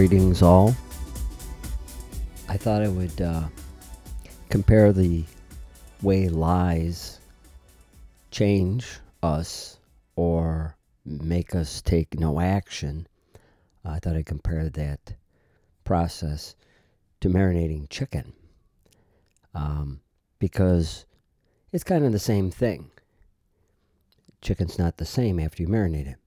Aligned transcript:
Greetings, 0.00 0.40
all. 0.40 0.74
I 2.48 2.56
thought 2.56 2.80
I 2.80 2.88
would 2.88 3.20
uh, 3.20 3.48
compare 4.48 4.94
the 4.94 5.24
way 6.00 6.30
lies 6.30 7.20
change 8.30 8.98
us 9.22 9.78
or 10.16 10.74
make 11.04 11.54
us 11.54 11.82
take 11.82 12.18
no 12.18 12.40
action. 12.40 13.06
I 13.84 13.98
thought 13.98 14.16
I'd 14.16 14.24
compare 14.24 14.70
that 14.70 15.16
process 15.84 16.56
to 17.20 17.28
marinating 17.28 17.90
chicken 17.90 18.32
um, 19.54 20.00
because 20.38 21.04
it's 21.72 21.84
kind 21.84 22.06
of 22.06 22.12
the 22.12 22.18
same 22.18 22.50
thing. 22.50 22.90
Chicken's 24.40 24.78
not 24.78 24.96
the 24.96 25.04
same 25.04 25.38
after 25.38 25.62
you 25.62 25.68
marinate 25.68 26.06
it 26.06 26.19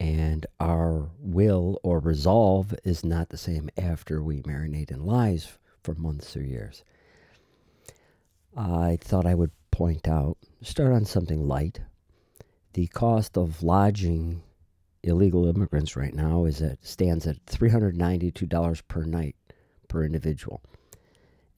and 0.00 0.46
our 0.58 1.10
will 1.20 1.78
or 1.82 2.00
resolve 2.00 2.74
is 2.84 3.04
not 3.04 3.28
the 3.28 3.36
same 3.36 3.68
after 3.76 4.22
we 4.22 4.40
marinate 4.40 4.90
in 4.90 5.04
lies 5.04 5.58
for 5.82 5.94
months 5.94 6.34
or 6.36 6.42
years. 6.42 6.82
I 8.56 8.98
thought 9.00 9.26
I 9.26 9.34
would 9.34 9.52
point 9.70 10.08
out, 10.08 10.38
start 10.62 10.92
on 10.92 11.04
something 11.04 11.46
light. 11.46 11.80
The 12.72 12.86
cost 12.86 13.36
of 13.36 13.62
lodging 13.62 14.42
illegal 15.02 15.46
immigrants 15.46 15.96
right 15.96 16.14
now 16.14 16.46
is 16.46 16.62
at 16.62 16.84
stands 16.84 17.26
at 17.26 17.44
$392 17.44 18.82
per 18.88 19.04
night 19.04 19.36
per 19.88 20.04
individual. 20.04 20.62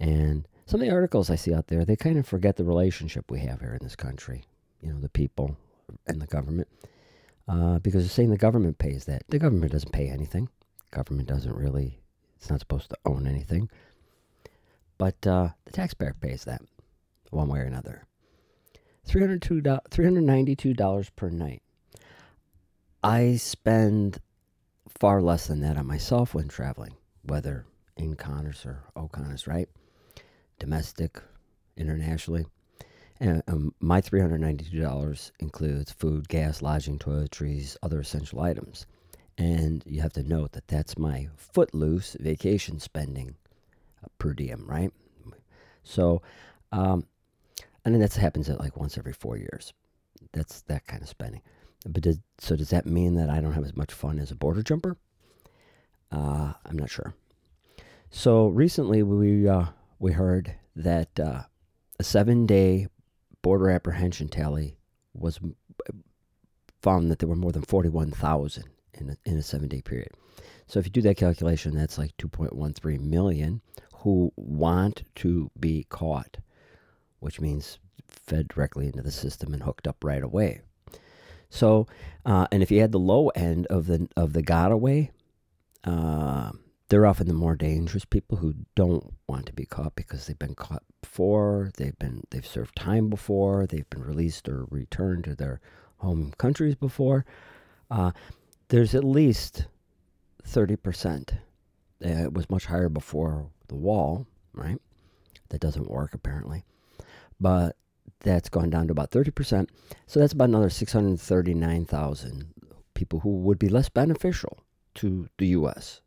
And 0.00 0.48
some 0.66 0.80
of 0.80 0.86
the 0.86 0.92
articles 0.92 1.30
I 1.30 1.36
see 1.36 1.54
out 1.54 1.68
there, 1.68 1.84
they 1.84 1.96
kind 1.96 2.18
of 2.18 2.26
forget 2.26 2.56
the 2.56 2.64
relationship 2.64 3.30
we 3.30 3.40
have 3.40 3.60
here 3.60 3.74
in 3.74 3.84
this 3.86 3.96
country, 3.96 4.44
you 4.80 4.92
know, 4.92 4.98
the 4.98 5.08
people 5.08 5.56
and 6.08 6.20
the 6.20 6.26
government 6.26 6.66
uh, 7.48 7.78
because 7.80 8.04
it's 8.04 8.14
saying 8.14 8.30
the 8.30 8.36
government 8.36 8.78
pays 8.78 9.04
that. 9.06 9.22
The 9.28 9.38
government 9.38 9.72
doesn't 9.72 9.92
pay 9.92 10.08
anything. 10.08 10.48
Government 10.90 11.28
doesn't 11.28 11.56
really, 11.56 12.00
it's 12.36 12.50
not 12.50 12.60
supposed 12.60 12.90
to 12.90 12.96
own 13.04 13.26
anything. 13.26 13.70
But 14.98 15.26
uh, 15.26 15.48
the 15.64 15.72
taxpayer 15.72 16.14
pays 16.20 16.44
that 16.44 16.62
one 17.30 17.48
way 17.48 17.60
or 17.60 17.64
another. 17.64 18.06
Three 19.04 19.20
hundred 19.20 19.42
two 19.42 19.62
three 19.90 20.04
hundred 20.04 20.24
ninety-two 20.24 20.74
dollars 20.74 21.10
per 21.10 21.28
night. 21.28 21.62
I 23.02 23.36
spend 23.36 24.18
far 24.88 25.20
less 25.20 25.48
than 25.48 25.60
that 25.60 25.76
on 25.76 25.86
myself 25.86 26.34
when 26.34 26.46
traveling, 26.46 26.94
whether 27.24 27.66
in 27.96 28.14
CONUS 28.14 28.64
or 28.64 28.84
OCONUS, 28.94 29.48
right? 29.48 29.68
Domestic, 30.60 31.20
internationally. 31.76 32.46
And 33.22 33.40
um, 33.46 33.72
my 33.78 34.00
$392 34.00 35.30
includes 35.38 35.92
food, 35.92 36.28
gas, 36.28 36.60
lodging, 36.60 36.98
toiletries, 36.98 37.76
other 37.80 38.00
essential 38.00 38.40
items. 38.40 38.84
And 39.38 39.84
you 39.86 40.02
have 40.02 40.12
to 40.14 40.24
note 40.24 40.50
that 40.52 40.66
that's 40.66 40.98
my 40.98 41.28
footloose 41.36 42.16
vacation 42.18 42.80
spending 42.80 43.36
uh, 44.02 44.08
per 44.18 44.32
diem, 44.34 44.66
right? 44.66 44.90
So, 45.84 46.20
um, 46.72 47.06
and 47.84 47.94
then 47.94 48.00
that 48.00 48.12
happens 48.14 48.50
at 48.50 48.58
like 48.58 48.76
once 48.76 48.98
every 48.98 49.12
four 49.12 49.36
years. 49.36 49.72
That's 50.32 50.62
that 50.62 50.88
kind 50.88 51.00
of 51.00 51.08
spending. 51.08 51.42
But 51.86 52.04
so 52.38 52.56
does 52.56 52.70
that 52.70 52.86
mean 52.86 53.14
that 53.14 53.30
I 53.30 53.40
don't 53.40 53.52
have 53.52 53.64
as 53.64 53.76
much 53.76 53.92
fun 53.92 54.18
as 54.18 54.32
a 54.32 54.36
border 54.36 54.64
jumper? 54.64 54.96
Uh, 56.10 56.54
I'm 56.66 56.76
not 56.76 56.90
sure. 56.90 57.14
So 58.10 58.48
recently 58.48 59.04
we 59.04 59.48
uh, 59.48 59.66
we 60.00 60.10
heard 60.10 60.56
that 60.74 61.20
uh, 61.20 61.42
a 62.00 62.02
seven 62.04 62.46
day 62.46 62.88
border 63.42 63.70
apprehension 63.70 64.28
tally 64.28 64.76
was 65.14 65.40
found 66.80 67.10
that 67.10 67.18
there 67.18 67.28
were 67.28 67.36
more 67.36 67.52
than 67.52 67.62
41,000 67.62 68.64
in 68.94 69.10
a, 69.10 69.16
in 69.24 69.36
a 69.36 69.42
seven 69.42 69.68
day 69.68 69.82
period. 69.82 70.10
So 70.66 70.78
if 70.78 70.86
you 70.86 70.92
do 70.92 71.02
that 71.02 71.16
calculation, 71.16 71.74
that's 71.74 71.98
like 71.98 72.16
2.13 72.16 73.00
million 73.00 73.60
who 73.96 74.32
want 74.36 75.04
to 75.16 75.50
be 75.58 75.84
caught, 75.88 76.38
which 77.20 77.40
means 77.40 77.78
fed 78.08 78.48
directly 78.48 78.86
into 78.86 79.02
the 79.02 79.10
system 79.10 79.52
and 79.52 79.62
hooked 79.62 79.86
up 79.86 80.02
right 80.02 80.22
away. 80.22 80.60
So, 81.50 81.86
uh, 82.24 82.46
and 82.50 82.62
if 82.62 82.70
you 82.70 82.80
had 82.80 82.92
the 82.92 82.98
low 82.98 83.28
end 83.28 83.66
of 83.66 83.86
the 83.86 84.08
of 84.16 84.32
the 84.32 84.42
got 84.42 84.72
uh, 85.84 86.50
they're 86.92 87.06
often 87.06 87.26
the 87.26 87.32
more 87.32 87.56
dangerous 87.56 88.04
people 88.04 88.36
who 88.36 88.54
don't 88.74 89.14
want 89.26 89.46
to 89.46 89.52
be 89.54 89.64
caught 89.64 89.94
because 89.96 90.26
they've 90.26 90.38
been 90.38 90.54
caught 90.54 90.82
before, 91.00 91.70
they've 91.78 91.98
been 91.98 92.22
they've 92.28 92.46
served 92.46 92.76
time 92.76 93.08
before, 93.08 93.66
they've 93.66 93.88
been 93.88 94.02
released 94.02 94.46
or 94.46 94.66
returned 94.68 95.24
to 95.24 95.34
their 95.34 95.58
home 96.00 96.34
countries 96.36 96.74
before. 96.74 97.24
Uh, 97.90 98.12
there's 98.68 98.94
at 98.94 99.04
least 99.04 99.64
thirty 100.44 100.76
percent. 100.76 101.32
Uh, 102.04 102.24
it 102.24 102.34
was 102.34 102.50
much 102.50 102.66
higher 102.66 102.90
before 102.90 103.46
the 103.68 103.74
wall, 103.74 104.26
right? 104.52 104.78
That 105.48 105.62
doesn't 105.62 105.90
work 105.90 106.12
apparently, 106.12 106.62
but 107.40 107.74
that's 108.20 108.50
gone 108.50 108.68
down 108.68 108.88
to 108.88 108.92
about 108.92 109.10
thirty 109.10 109.30
percent. 109.30 109.70
So 110.06 110.20
that's 110.20 110.34
about 110.34 110.50
another 110.50 110.68
six 110.68 110.92
hundred 110.92 111.18
thirty-nine 111.18 111.86
thousand 111.86 112.52
people 112.92 113.20
who 113.20 113.30
would 113.30 113.58
be 113.58 113.70
less 113.70 113.88
beneficial 113.88 114.58
to 114.96 115.30
the 115.38 115.46
U.S. 115.46 116.01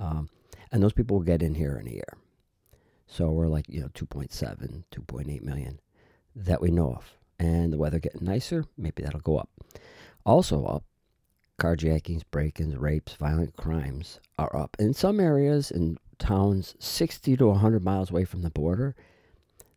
Um, 0.00 0.28
and 0.72 0.82
those 0.82 0.92
people 0.92 1.18
will 1.18 1.24
get 1.24 1.42
in 1.42 1.54
here 1.54 1.76
in 1.76 1.86
a 1.86 1.92
year. 1.92 2.16
So 3.06 3.30
we're 3.30 3.48
like, 3.48 3.66
you 3.68 3.80
know, 3.80 3.88
2.7, 3.88 4.84
2.8 4.90 5.42
million 5.42 5.80
that 6.34 6.60
we 6.60 6.70
know 6.70 6.94
of. 6.94 7.16
And 7.38 7.72
the 7.72 7.78
weather 7.78 7.98
getting 7.98 8.24
nicer, 8.24 8.64
maybe 8.76 9.02
that'll 9.02 9.20
go 9.20 9.38
up. 9.38 9.50
Also 10.24 10.64
up, 10.64 10.84
carjackings, 11.58 12.22
break-ins, 12.30 12.76
rapes, 12.76 13.14
violent 13.14 13.56
crimes 13.56 14.20
are 14.38 14.54
up. 14.54 14.76
In 14.78 14.94
some 14.94 15.20
areas 15.20 15.70
in 15.70 15.98
towns 16.18 16.74
60 16.78 17.36
to 17.36 17.46
100 17.46 17.82
miles 17.82 18.10
away 18.10 18.24
from 18.24 18.42
the 18.42 18.50
border, 18.50 18.94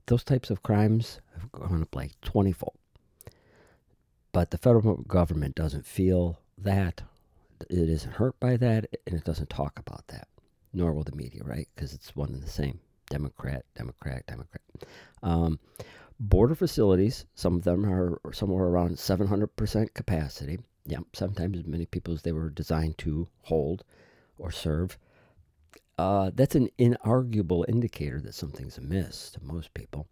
those 0.06 0.24
types 0.24 0.50
of 0.50 0.62
crimes 0.62 1.20
have 1.34 1.52
gone 1.52 1.82
up 1.82 1.96
like 1.96 2.20
20 2.22 2.52
fold. 2.52 2.78
But 4.32 4.52
the 4.52 4.58
federal 4.58 4.98
government 4.98 5.56
doesn't 5.56 5.86
feel 5.86 6.40
that 6.58 7.04
it 7.70 7.90
isn't 7.90 8.14
hurt 8.14 8.40
by 8.40 8.58
that, 8.58 8.86
and 9.08 9.16
it 9.16 9.24
doesn't 9.24 9.50
talk 9.50 9.80
about 9.80 10.08
that. 10.08 10.28
Nor 10.74 10.94
will 10.94 11.04
the 11.04 11.16
media, 11.16 11.42
right? 11.44 11.68
Because 11.76 11.94
it's 11.94 12.16
one 12.16 12.34
and 12.34 12.44
the 12.44 12.50
same. 12.50 12.80
Democrat, 13.10 13.66
Democrat, 13.76 14.26
Democrat. 14.28 14.62
Um, 15.22 15.60
border 16.20 16.56
facilities, 16.56 17.26
some 17.36 17.56
of 17.56 17.64
them 17.64 17.86
are 17.86 18.20
somewhere 18.32 18.66
around 18.66 18.98
700% 18.98 19.94
capacity. 19.94 20.60
Yeah, 20.86 21.00
sometimes 21.14 21.60
as 21.60 21.66
many 21.66 21.86
people 21.86 22.14
as 22.14 22.24
they 22.24 22.32
were 22.32 22.50
designed 22.50 22.98
to 23.00 23.28
hold 23.44 23.84
or 24.38 24.52
serve. 24.52 24.98
Uh, 25.98 26.32
that's 26.34 26.56
an 26.56 26.70
inarguable 26.80 27.64
indicator 27.70 28.20
that 28.22 28.34
something's 28.34 28.78
amiss 28.78 29.32
to 29.32 29.44
most 29.44 29.74
people. 29.74 30.08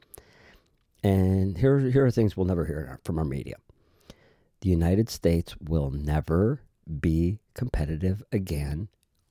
And 1.03 1.57
here, 1.57 1.79
here 1.79 2.05
are 2.05 2.11
things 2.11 2.37
we'll 2.37 2.45
never 2.45 2.65
hear 2.65 2.99
from 3.03 3.17
our 3.17 3.25
media. 3.25 3.55
The 4.61 4.69
United 4.69 5.09
States 5.09 5.55
will 5.59 5.89
never 5.89 6.61
be 6.99 7.39
competitive 7.53 8.23
again 8.31 8.87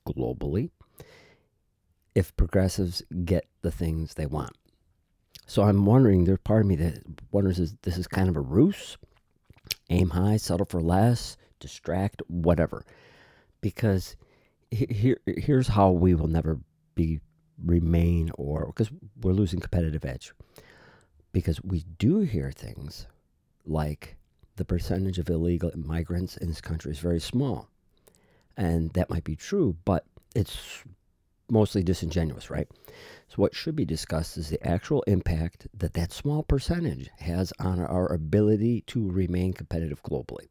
globally 0.07 0.69
if 2.15 2.35
progressives 2.35 3.01
get 3.23 3.45
the 3.61 3.71
things 3.71 4.13
they 4.13 4.25
want. 4.25 4.55
So 5.45 5.63
I'm 5.63 5.85
wondering, 5.85 6.23
there's 6.23 6.39
part 6.39 6.61
of 6.61 6.67
me 6.67 6.75
that 6.77 7.03
wonders 7.31 7.59
is 7.59 7.75
this 7.81 7.97
is 7.97 8.07
kind 8.07 8.29
of 8.29 8.35
a 8.35 8.41
ruse, 8.41 8.97
aim 9.89 10.11
high, 10.11 10.37
settle 10.37 10.65
for 10.65 10.81
less, 10.81 11.37
distract, 11.59 12.21
whatever. 12.27 12.85
Because 13.59 14.15
here, 14.71 15.19
here's 15.25 15.67
how 15.67 15.91
we 15.91 16.15
will 16.15 16.27
never 16.27 16.59
be 16.95 17.19
remain 17.63 18.31
or 18.35 18.67
because 18.67 18.89
we're 19.21 19.33
losing 19.33 19.59
competitive 19.59 20.05
edge. 20.05 20.33
Because 21.33 21.61
we 21.63 21.85
do 21.97 22.19
hear 22.19 22.51
things 22.51 23.07
like 23.65 24.17
the 24.61 24.65
percentage 24.65 25.17
of 25.17 25.27
illegal 25.27 25.71
migrants 25.75 26.37
in 26.37 26.47
this 26.47 26.61
country 26.61 26.91
is 26.91 26.99
very 26.99 27.19
small. 27.19 27.67
And 28.55 28.91
that 28.91 29.09
might 29.09 29.23
be 29.23 29.35
true, 29.35 29.75
but 29.85 30.05
it's 30.35 30.83
mostly 31.49 31.81
disingenuous, 31.81 32.51
right? 32.51 32.67
So, 33.27 33.37
what 33.37 33.55
should 33.55 33.75
be 33.75 33.85
discussed 33.85 34.37
is 34.37 34.49
the 34.49 34.63
actual 34.63 35.01
impact 35.07 35.67
that 35.73 35.93
that 35.93 36.11
small 36.11 36.43
percentage 36.43 37.09
has 37.17 37.51
on 37.57 37.79
our 37.79 38.13
ability 38.13 38.81
to 38.81 39.11
remain 39.11 39.53
competitive 39.53 40.03
globally. 40.03 40.49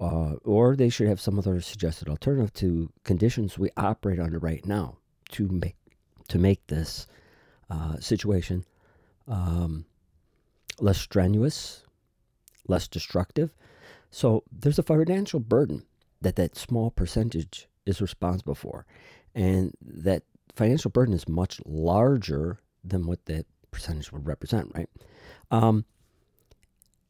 Uh, 0.00 0.34
or 0.44 0.74
they 0.74 0.88
should 0.88 1.06
have 1.06 1.20
some 1.20 1.38
other 1.38 1.60
suggested 1.60 2.08
alternative 2.08 2.52
to 2.54 2.90
conditions 3.04 3.56
we 3.56 3.70
operate 3.76 4.18
under 4.18 4.40
right 4.40 4.66
now 4.66 4.96
to 5.30 5.46
make 5.46 5.76
to 6.26 6.38
make 6.38 6.66
this 6.66 7.06
uh, 7.70 7.96
situation 8.00 8.64
um, 9.28 9.84
less 10.80 10.98
strenuous 10.98 11.84
less 12.68 12.88
destructive. 12.88 13.50
So 14.10 14.44
there's 14.50 14.78
a 14.78 14.82
financial 14.82 15.40
burden 15.40 15.84
that 16.20 16.36
that 16.36 16.56
small 16.56 16.90
percentage 16.90 17.68
is 17.86 18.00
responsible 18.00 18.54
for. 18.54 18.86
And 19.34 19.74
that 19.82 20.22
financial 20.54 20.90
burden 20.90 21.14
is 21.14 21.28
much 21.28 21.60
larger 21.66 22.60
than 22.84 23.06
what 23.06 23.24
that 23.26 23.46
percentage 23.70 24.12
would 24.12 24.26
represent, 24.26 24.70
right? 24.74 24.88
Um, 25.50 25.84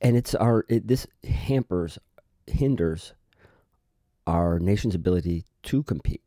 and 0.00 0.16
it's 0.16 0.34
our, 0.34 0.64
it, 0.68 0.88
this 0.88 1.06
hampers, 1.22 1.98
hinders 2.46 3.14
our 4.26 4.58
nation's 4.58 4.94
ability 4.94 5.44
to 5.64 5.82
compete 5.82 6.22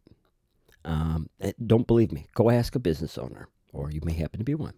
Um, 0.86 1.30
don't 1.66 1.88
believe 1.88 2.12
me? 2.14 2.28
Go 2.34 2.50
ask 2.50 2.76
a 2.76 2.80
business 2.80 3.18
owner, 3.18 3.50
or 3.74 3.92
you 3.92 4.00
may 4.04 4.14
happen 4.14 4.40
to 4.40 4.46
be 4.46 4.56
one. 4.56 4.74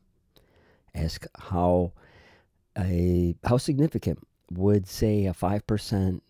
Ask 0.96 1.26
how 1.38 1.94
a 2.78 3.36
how 3.44 3.58
significant 3.58 4.26
would 4.52 4.88
say 4.88 5.26
a 5.26 5.34
five 5.34 5.66
percent 5.68 6.24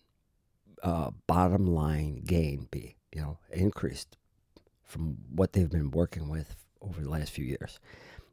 uh, 0.83 1.11
bottom 1.27 1.67
line 1.67 2.21
gain 2.25 2.67
be? 2.71 2.95
You 3.13 3.21
know, 3.21 3.37
increased 3.51 4.17
from 4.83 5.17
what 5.33 5.53
they've 5.53 5.69
been 5.69 5.91
working 5.91 6.29
with 6.29 6.55
over 6.81 7.01
the 7.01 7.09
last 7.09 7.31
few 7.31 7.45
years. 7.45 7.79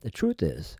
The 0.02 0.10
truth 0.10 0.42
is, 0.42 0.76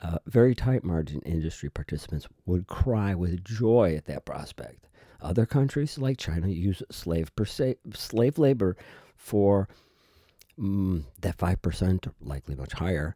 uh, 0.00 0.18
very 0.26 0.54
tight 0.54 0.82
margin 0.82 1.20
industry 1.20 1.70
participants 1.70 2.26
would 2.46 2.66
cry 2.66 3.14
with 3.14 3.44
joy 3.44 3.94
at 3.96 4.06
that 4.06 4.24
prospect. 4.24 4.88
Other 5.20 5.46
countries 5.46 5.98
like 5.98 6.18
China 6.18 6.48
use 6.48 6.82
slave 6.90 7.34
per 7.36 7.44
se, 7.44 7.76
slave 7.94 8.38
labor 8.38 8.76
for 9.16 9.68
mm, 10.58 11.04
that 11.20 11.38
five 11.38 11.62
percent, 11.62 12.08
likely 12.20 12.56
much 12.56 12.72
higher, 12.72 13.14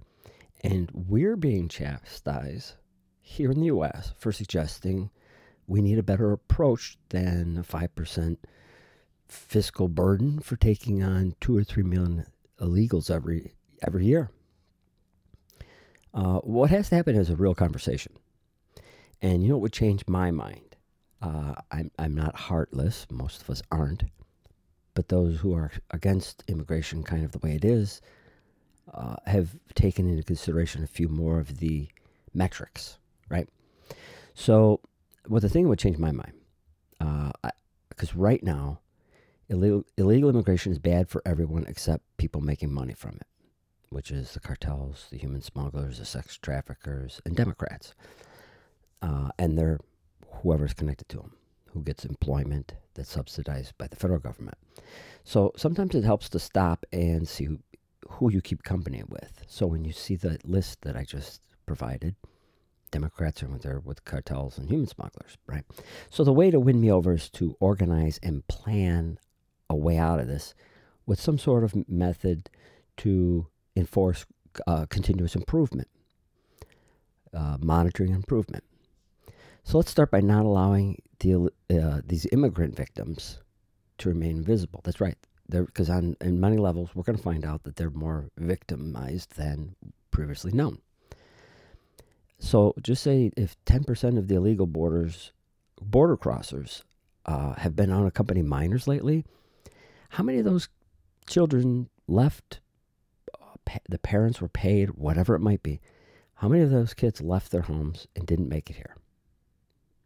and 0.63 0.91
we're 0.93 1.37
being 1.37 1.69
chastised 1.69 2.75
here 3.21 3.51
in 3.51 3.59
the 3.59 3.67
U.S. 3.67 4.13
for 4.17 4.31
suggesting 4.31 5.11
we 5.67 5.83
need 5.83 5.99
a 5.99 6.03
better 6.03 6.33
approach 6.33 6.99
than 7.09 7.59
a 7.59 7.63
five 7.63 7.95
percent 7.95 8.39
fiscal 9.27 9.89
burden 9.89 10.39
for 10.39 10.57
taking 10.57 11.03
on 11.03 11.35
two 11.41 11.57
or 11.57 11.65
three 11.65 11.83
million 11.83 12.27
illegals 12.61 13.11
every 13.11 13.55
every 13.83 14.07
year. 14.07 14.31
Uh, 16.15 16.39
what 16.39 16.71
has 16.71 16.89
to 16.89 16.97
happen 16.97 17.15
is 17.15 17.29
a 17.29 17.37
real 17.37 17.55
conversation. 17.55 18.13
And 19.21 19.43
you 19.43 19.49
know 19.49 19.57
what 19.57 19.63
would 19.63 19.73
change 19.73 20.03
my 20.07 20.31
mind? 20.31 20.77
Uh, 21.21 21.55
I'm, 21.71 21.91
I'm 21.99 22.15
not 22.15 22.37
heartless. 22.37 23.07
Most 23.11 23.43
of 23.43 23.51
us 23.51 23.63
aren't. 23.71 24.05
But 24.95 25.09
those 25.09 25.39
who 25.41 25.55
are 25.55 25.71
against 25.91 26.43
immigration 26.49 27.03
kind 27.03 27.25
of 27.25 27.33
the 27.33 27.39
way 27.39 27.55
it 27.55 27.65
is 27.65 28.01
uh, 28.95 29.17
have 29.27 29.57
taken 29.75 30.09
into 30.09 30.23
consideration 30.23 30.83
a 30.83 30.87
few 30.87 31.09
more 31.09 31.39
of 31.39 31.59
the 31.59 31.89
metrics, 32.33 32.99
right? 33.29 33.49
So, 34.35 34.81
what 35.29 35.43
the 35.43 35.49
thing 35.49 35.69
would 35.69 35.79
change 35.79 35.99
my 35.99 36.13
mind, 36.13 36.33
because 37.89 38.11
uh, 38.11 38.17
right 38.17 38.43
now, 38.43 38.81
illegal, 39.49 39.85
illegal 39.97 40.31
immigration 40.31 40.73
is 40.73 40.79
bad 40.79 41.09
for 41.09 41.23
everyone 41.25 41.65
except 41.67 42.05
people 42.17 42.41
making 42.41 42.73
money 42.73 42.95
from 42.95 43.17
it 43.17 43.27
which 43.91 44.11
is 44.11 44.33
the 44.33 44.41
cartels, 44.41 45.07
the 45.11 45.19
human 45.19 45.41
smugglers, 45.41 45.99
the 45.99 46.05
sex 46.05 46.37
traffickers, 46.37 47.21
and 47.25 47.37
Democrats. 47.37 47.95
Uh, 49.03 49.31
and 49.39 49.57
they're 49.57 49.79
whoever's 50.43 50.75
connected 50.75 51.09
to 51.09 51.19
them, 51.19 51.33
who 51.73 51.83
gets 51.83 52.05
employment 52.05 52.75
that's 52.95 53.13
subsidized 53.13 53.77
by 53.79 53.87
the 53.87 53.97
federal 53.97 54.19
government. 54.19 54.57
So 55.25 55.53
sometimes 55.57 55.95
it 55.95 56.05
helps 56.05 56.29
to 56.31 56.39
stop 56.39 56.85
and 56.93 57.29
see 57.29 57.45
who, 57.45 57.59
who 58.09 58.31
you 58.31 58.41
keep 58.41 58.63
company 58.63 59.03
with. 59.09 59.45
So 59.47 59.67
when 59.67 59.85
you 59.85 59.93
see 59.93 60.17
the 60.17 60.39
list 60.45 60.83
that 60.83 60.97
I 60.97 61.05
just 61.05 61.43
provided, 61.67 62.17
Democrats 62.97 63.43
are 63.43 63.59
there 63.59 63.81
with 63.81 64.07
cartels 64.07 64.57
and 64.57 64.71
human 64.71 64.87
smugglers, 64.87 65.37
right? 65.47 65.65
So 66.09 66.25
the 66.25 66.33
way 66.33 66.51
to 66.51 66.59
win 66.59 66.81
me 66.81 66.91
over 66.91 67.13
is 67.13 67.29
to 67.31 67.55
organize 67.61 68.19
and 68.23 68.47
plan 68.49 69.19
a 69.69 69.77
way 69.77 69.99
out 69.99 70.19
of 70.19 70.29
this 70.29 70.55
with 71.05 71.21
some 71.21 71.39
sort 71.39 71.63
of 71.63 71.75
method 71.87 72.49
to 72.99 73.49
enforce 73.77 74.25
uh, 74.67 74.87
continuous 74.89 75.35
improvement, 75.37 75.89
uh, 77.35 77.59
monitoring 77.61 78.15
improvement. 78.15 78.65
So 79.63 79.77
let's 79.77 79.91
start 79.91 80.11
by 80.11 80.23
not 80.23 80.47
allowing 80.47 81.03
the, 81.19 81.51
uh, 81.69 82.01
these 82.03 82.27
immigrant 82.33 82.75
victims 82.75 83.41
to 83.99 84.09
remain 84.09 84.39
invisible. 84.39 84.81
That's 84.85 85.03
right. 85.03 85.19
Because 85.51 85.91
on 85.91 86.17
in 86.23 86.41
many 86.41 86.57
levels, 86.57 86.89
we're 86.95 87.03
going 87.03 87.19
to 87.19 87.23
find 87.23 87.45
out 87.45 87.65
that 87.65 87.77
they're 87.77 87.91
more 87.91 88.31
victimized 88.39 89.37
than 89.37 89.77
previously 90.11 90.53
known. 90.53 90.79
So 92.39 92.75
just 92.83 93.03
say 93.03 93.33
if 93.37 93.57
10% 93.65 94.19
of 94.19 94.29
the 94.29 94.37
illegal 94.37 94.67
borders, 94.67 95.33
border 95.81 96.17
crossers 96.17 96.83
uh, 97.25 97.55
have 97.55 97.75
been 97.75 97.91
on 97.91 98.03
unaccompanied 98.03 98.45
minors 98.45 98.87
lately, 98.87 99.25
how 100.11 100.23
many 100.23 100.39
of 100.39 100.45
those 100.45 100.69
children 101.27 101.89
left 102.07 102.61
the 103.89 103.99
parents 103.99 104.41
were 104.41 104.49
paid, 104.49 104.91
whatever 104.91 105.35
it 105.35 105.41
might 105.41 105.63
be. 105.63 105.81
How 106.35 106.49
many 106.49 106.63
of 106.63 106.71
those 106.71 106.95
kids 106.95 107.21
left 107.21 107.51
their 107.51 107.63
homes 107.63 108.07
and 108.15 108.27
didn't 108.27 108.49
make 108.49 108.71
it 108.71 108.77
here? 108.77 108.97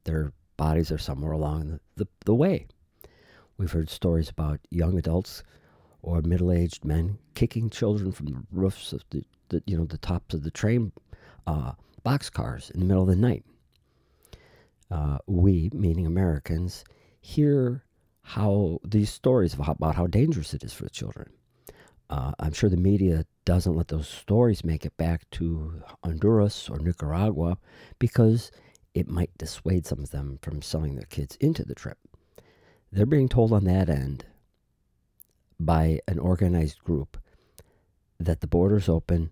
Their 0.05 0.33
bodies 0.57 0.91
are 0.91 0.99
somewhere 0.99 1.33
along 1.33 1.69
the, 1.69 1.81
the, 1.97 2.09
the 2.25 2.35
way. 2.35 2.67
We've 3.57 3.73
heard 3.73 3.91
stories 3.91 4.31
about 4.31 4.61
young 4.71 4.99
adults 4.99 5.43
or 6.03 6.23
middle-aged 6.23 6.85
men 6.85 7.19
kicking 7.35 7.69
children 7.69 8.13
from 8.13 8.27
the 8.27 8.43
roofs 8.51 8.93
of 8.93 9.05
the, 9.11 9.25
the 9.51 9.63
you 9.67 9.77
know 9.77 9.85
the 9.85 9.99
tops 9.99 10.35
of 10.35 10.43
the 10.43 10.51
train 10.51 10.93
uh, 11.47 11.73
boxcars 12.03 12.71
in 12.71 12.81
the 12.81 12.87
middle 12.87 13.03
of 13.03 13.09
the 13.09 13.17
night. 13.17 13.45
Uh, 14.91 15.19
we, 15.27 15.71
meaning 15.73 16.07
Americans, 16.07 16.85
hear 17.21 17.85
how 18.23 18.79
these 18.85 19.11
stories 19.11 19.55
about 19.55 19.95
how 19.95 20.07
dangerous 20.07 20.55
it 20.55 20.65
is 20.65 20.73
for 20.73 20.85
the 20.85 20.91
children. 20.91 21.31
Uh, 22.09 22.33
I'm 22.41 22.53
sure 22.53 22.69
the 22.69 22.77
media 22.77 23.25
doesn't 23.45 23.77
let 23.77 23.89
those 23.89 24.09
stories 24.09 24.65
make 24.65 24.85
it 24.85 24.97
back 24.97 25.31
to 25.33 25.83
Honduras 26.03 26.69
or 26.69 26.79
Nicaragua 26.79 27.57
because 28.01 28.51
it 28.95 29.09
might 29.09 29.37
dissuade 29.39 29.87
some 29.87 30.01
of 30.01 30.11
them 30.11 30.39
from 30.43 30.61
selling 30.61 30.97
their 30.97 31.07
kids 31.07 31.37
into 31.37 31.65
the 31.65 31.75
trip. 31.75 31.99
They're 32.91 33.07
being 33.07 33.29
told 33.29 33.53
on 33.53 33.65
that 33.65 33.89
end 33.89 34.25
by 35.61 36.01
an 36.09 36.19
organized 36.19 36.83
group 36.83 37.17
that 38.19 38.41
the 38.41 38.47
border's 38.49 38.89
open, 38.89 39.31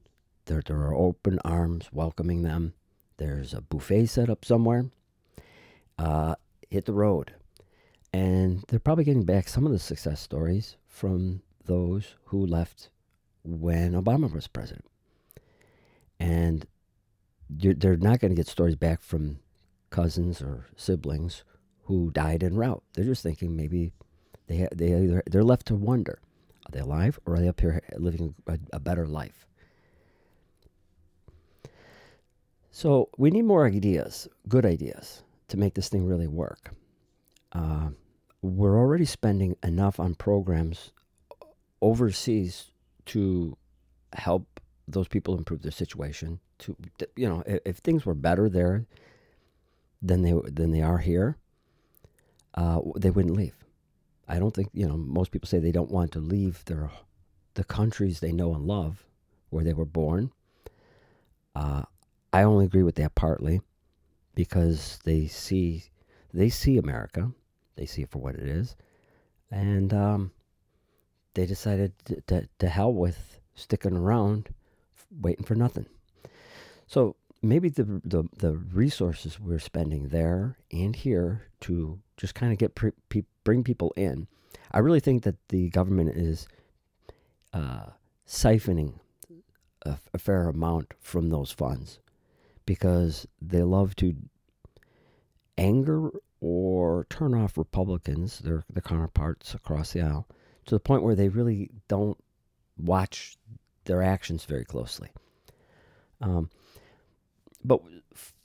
there, 0.48 0.62
there 0.64 0.78
are 0.78 0.94
open 0.94 1.38
arms 1.44 1.90
welcoming 1.92 2.42
them, 2.42 2.74
there's 3.18 3.54
a 3.54 3.60
buffet 3.60 4.06
set 4.06 4.28
up 4.28 4.44
somewhere. 4.44 4.86
Uh, 5.98 6.34
hit 6.70 6.84
the 6.84 6.92
road. 6.92 7.34
And 8.12 8.64
they're 8.68 8.78
probably 8.78 9.04
getting 9.04 9.24
back 9.24 9.48
some 9.48 9.66
of 9.66 9.72
the 9.72 9.78
success 9.78 10.20
stories 10.20 10.76
from 10.86 11.42
those 11.64 12.14
who 12.26 12.44
left 12.44 12.88
when 13.44 13.92
Obama 13.92 14.32
was 14.32 14.46
president. 14.48 14.86
And 16.18 16.66
they're 17.50 17.96
not 17.96 18.20
going 18.20 18.30
to 18.30 18.36
get 18.36 18.48
stories 18.48 18.76
back 18.76 19.02
from 19.02 19.38
cousins 19.90 20.40
or 20.40 20.66
siblings 20.76 21.44
who 21.84 22.10
died 22.10 22.42
en 22.42 22.56
route. 22.56 22.82
They're 22.94 23.04
just 23.04 23.22
thinking 23.22 23.56
maybe 23.56 23.92
they 24.46 24.66
they 24.74 24.94
either, 24.94 25.22
they're 25.30 25.44
left 25.44 25.66
to 25.66 25.74
wonder: 25.74 26.18
are 26.66 26.72
they 26.72 26.80
alive 26.80 27.18
or 27.24 27.34
are 27.34 27.40
they 27.40 27.48
up 27.48 27.60
here 27.60 27.80
living 27.96 28.34
a, 28.46 28.58
a 28.72 28.80
better 28.80 29.06
life? 29.06 29.46
So 32.78 33.08
we 33.18 33.32
need 33.32 33.42
more 33.42 33.66
ideas, 33.66 34.28
good 34.47 34.64
ideas, 34.64 35.25
to 35.49 35.56
make 35.56 35.75
this 35.75 35.88
thing 35.88 36.06
really 36.06 36.28
work. 36.28 36.70
Uh, 37.50 37.88
we're 38.40 38.78
already 38.78 39.04
spending 39.04 39.56
enough 39.64 39.99
on 39.99 40.14
programs 40.14 40.92
overseas 41.82 42.70
to 43.06 43.56
help 44.12 44.61
those 44.87 45.08
people 45.08 45.37
improve 45.37 45.62
their 45.62 45.73
situation. 45.73 46.38
To 46.61 46.76
you 47.16 47.28
know, 47.28 47.42
if, 47.47 47.58
if 47.64 47.76
things 47.78 48.06
were 48.06 48.14
better 48.14 48.49
there 48.49 48.87
than 50.00 50.23
they 50.23 50.35
than 50.44 50.70
they 50.70 50.80
are 50.80 50.99
here, 50.99 51.37
uh, 52.54 52.80
they 52.94 53.11
wouldn't 53.11 53.35
leave. 53.35 53.56
I 54.28 54.38
don't 54.38 54.54
think 54.54 54.70
you 54.73 54.87
know. 54.87 54.97
Most 54.97 55.32
people 55.32 55.49
say 55.49 55.58
they 55.58 55.73
don't 55.73 55.90
want 55.90 56.12
to 56.12 56.20
leave 56.20 56.64
their 56.66 56.92
the 57.54 57.64
countries 57.64 58.20
they 58.20 58.30
know 58.30 58.54
and 58.54 58.68
love, 58.68 59.04
where 59.50 59.64
they 59.64 59.75
were 59.75 59.85
born. 59.85 60.30
Uh, 61.56 61.82
I 62.38 62.45
only 62.45 62.66
agree 62.66 62.85
with 62.85 62.95
that 62.95 63.16
partly 63.16 63.62
because 64.37 65.00
they 65.02 65.26
see 65.26 65.83
they 66.33 66.49
see 66.50 66.78
America, 66.78 67.33
they 67.75 67.85
see 67.85 68.02
it 68.02 68.11
for 68.11 68.21
what 68.21 68.37
it 68.37 68.47
is, 68.47 68.76
and 69.50 69.92
um, 69.92 70.30
they 71.35 71.47
decided 71.47 71.95
to, 72.04 72.21
to, 72.28 72.49
to 72.61 72.68
hell 72.68 72.92
with 72.92 73.40
sticking 73.57 73.97
around, 73.97 74.54
waiting 75.21 75.45
for 75.45 75.57
nothing. 75.57 75.87
So 76.87 77.16
maybe 77.42 77.71
the, 77.71 78.00
the, 78.04 78.28
the 78.37 78.52
resources 78.52 79.40
we're 79.40 79.59
spending 79.59 80.11
there 80.11 80.59
and 80.71 80.95
here 80.95 81.49
to 81.62 81.99
just 82.16 82.37
kind 82.37 82.52
of 82.52 82.59
get 82.59 82.76
pre, 82.76 82.92
pe, 83.09 83.25
bring 83.42 83.64
people 83.64 83.92
in. 83.97 84.28
I 84.71 84.78
really 84.78 85.00
think 85.00 85.25
that 85.25 85.49
the 85.49 85.71
government 85.71 86.11
is 86.11 86.47
uh, 87.52 87.87
siphoning 88.28 89.00
a, 89.83 89.97
a 90.14 90.18
fair 90.18 90.49
amount 90.49 90.95
from 91.00 91.30
those 91.30 91.50
funds 91.50 91.99
because 92.68 93.26
they 93.40 93.62
love 93.62 93.96
to 93.96 94.14
anger 95.56 96.10
or 96.42 97.06
turn 97.08 97.32
off 97.32 97.56
Republicans, 97.56 98.40
their, 98.40 98.62
their 98.70 98.82
counterparts 98.82 99.54
across 99.54 99.94
the 99.94 100.02
aisle, 100.02 100.28
to 100.66 100.75
the 100.75 100.78
point 100.78 101.02
where 101.02 101.14
they 101.14 101.30
really 101.30 101.70
don't 101.88 102.22
watch 102.76 103.38
their 103.87 104.02
actions 104.02 104.44
very 104.44 104.66
closely. 104.66 105.08
Um, 106.20 106.50
but 107.64 107.80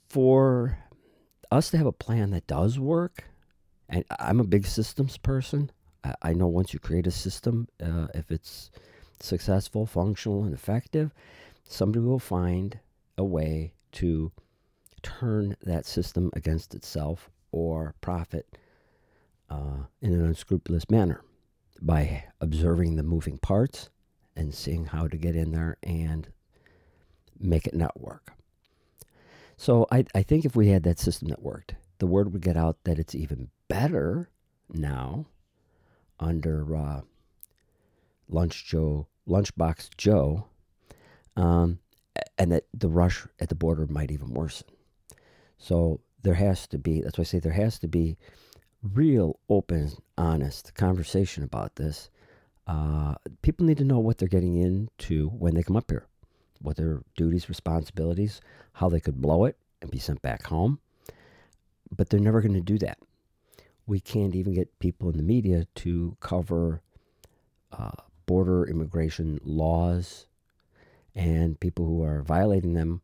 for 0.08 0.78
us 1.52 1.70
to 1.72 1.78
have 1.78 1.86
a 1.86 1.92
plan 1.92 2.32
that 2.32 2.48
does 2.48 2.80
work, 2.80 3.26
and 3.90 4.06
I'm 4.22 4.40
a 4.40 4.46
big 4.46 4.66
systems 4.66 5.18
person. 5.18 5.70
I, 6.22 6.32
know 6.32 6.48
once 6.48 6.74
you 6.74 6.80
create 6.80 7.08
a 7.08 7.12
system, 7.12 7.68
uh, 7.82 8.08
if 8.14 8.32
it's 8.32 8.72
successful, 9.20 9.86
functional, 9.86 10.46
and 10.46 10.54
effective, 10.54 11.12
somebody 11.66 12.06
will 12.06 12.20
find 12.20 12.80
a 13.18 13.26
way 13.26 13.74
to 13.94 14.32
turn 15.02 15.56
that 15.64 15.86
system 15.86 16.30
against 16.34 16.74
itself 16.76 17.30
or 17.52 17.96
profit 18.02 18.58
uh, 19.50 19.84
in 20.02 20.14
an 20.14 20.26
unscrupulous 20.26 20.90
manner 20.90 21.22
by 21.82 22.26
observing 22.40 22.96
the 22.96 23.04
moving 23.04 23.38
parts 23.38 23.90
and 24.36 24.54
seeing 24.54 24.86
how 24.86 25.08
to 25.08 25.18
get 25.18 25.36
in 25.36 25.52
there 25.52 25.78
and 25.84 26.30
make 27.40 27.68
it 27.68 27.76
not 27.76 28.00
work. 28.00 28.34
So 29.58 29.86
I, 29.92 30.06
I 30.16 30.24
think 30.24 30.46
if 30.46 30.56
we 30.56 30.70
had 30.70 30.84
that 30.84 31.00
system 31.00 31.28
that 31.30 31.42
worked, 31.42 31.76
the 32.00 32.08
word 32.08 32.34
would 32.34 32.42
get 32.42 32.58
out 32.58 32.78
that 32.86 33.00
it's 33.00 33.16
even 33.16 33.50
better 33.68 34.30
now 34.70 35.26
under 36.20 36.76
uh, 36.76 37.02
Lunch 38.30 38.66
Joe, 38.66 39.08
Lunchbox 39.28 39.90
Joe, 39.98 40.46
um, 41.36 41.80
and 42.38 42.52
that 42.52 42.66
the 42.74 42.90
rush 42.90 43.26
at 43.40 43.50
the 43.50 43.56
border 43.56 43.88
might 43.88 44.12
even 44.12 44.34
worsen. 44.34 44.68
So 45.58 46.02
there 46.22 46.34
has 46.36 46.68
to 46.68 46.78
be, 46.78 47.02
that's 47.02 47.18
why 47.18 47.24
I 47.24 47.26
say 47.26 47.40
there 47.40 47.52
has 47.52 47.80
to 47.80 47.88
be 47.88 48.18
real, 48.82 49.40
open, 49.50 49.92
honest 50.18 50.74
conversation 50.76 51.44
about 51.44 51.76
this. 51.76 52.10
Uh, 52.68 53.16
people 53.42 53.66
need 53.66 53.78
to 53.78 53.84
know 53.84 54.00
what 54.00 54.18
they're 54.18 54.28
getting 54.28 54.58
into 54.58 55.30
when 55.30 55.54
they 55.54 55.64
come 55.64 55.76
up 55.78 55.90
here, 55.90 56.08
what 56.62 56.78
their 56.78 57.02
duties, 57.16 57.50
responsibilities, 57.50 58.42
how 58.74 58.90
they 58.90 59.00
could 59.00 59.22
blow 59.22 59.46
it 59.46 59.58
and 59.82 59.92
be 59.92 60.00
sent 60.00 60.22
back 60.22 60.44
home. 60.48 60.80
But 61.96 62.10
they're 62.10 62.20
never 62.20 62.42
going 62.42 62.54
to 62.54 62.62
do 62.62 62.78
that. 62.80 62.98
We 63.86 64.00
can't 64.00 64.36
even 64.36 64.54
get 64.54 64.80
people 64.80 65.10
in 65.10 65.18
the 65.18 65.24
media 65.24 65.68
to 65.76 66.16
cover 66.20 66.82
uh, 67.72 67.92
border 68.26 68.66
immigration 68.66 69.40
laws, 69.44 70.26
and 71.16 71.60
people 71.60 71.86
who 71.86 72.04
are 72.04 72.22
violating 72.22 72.74
them 72.74 73.02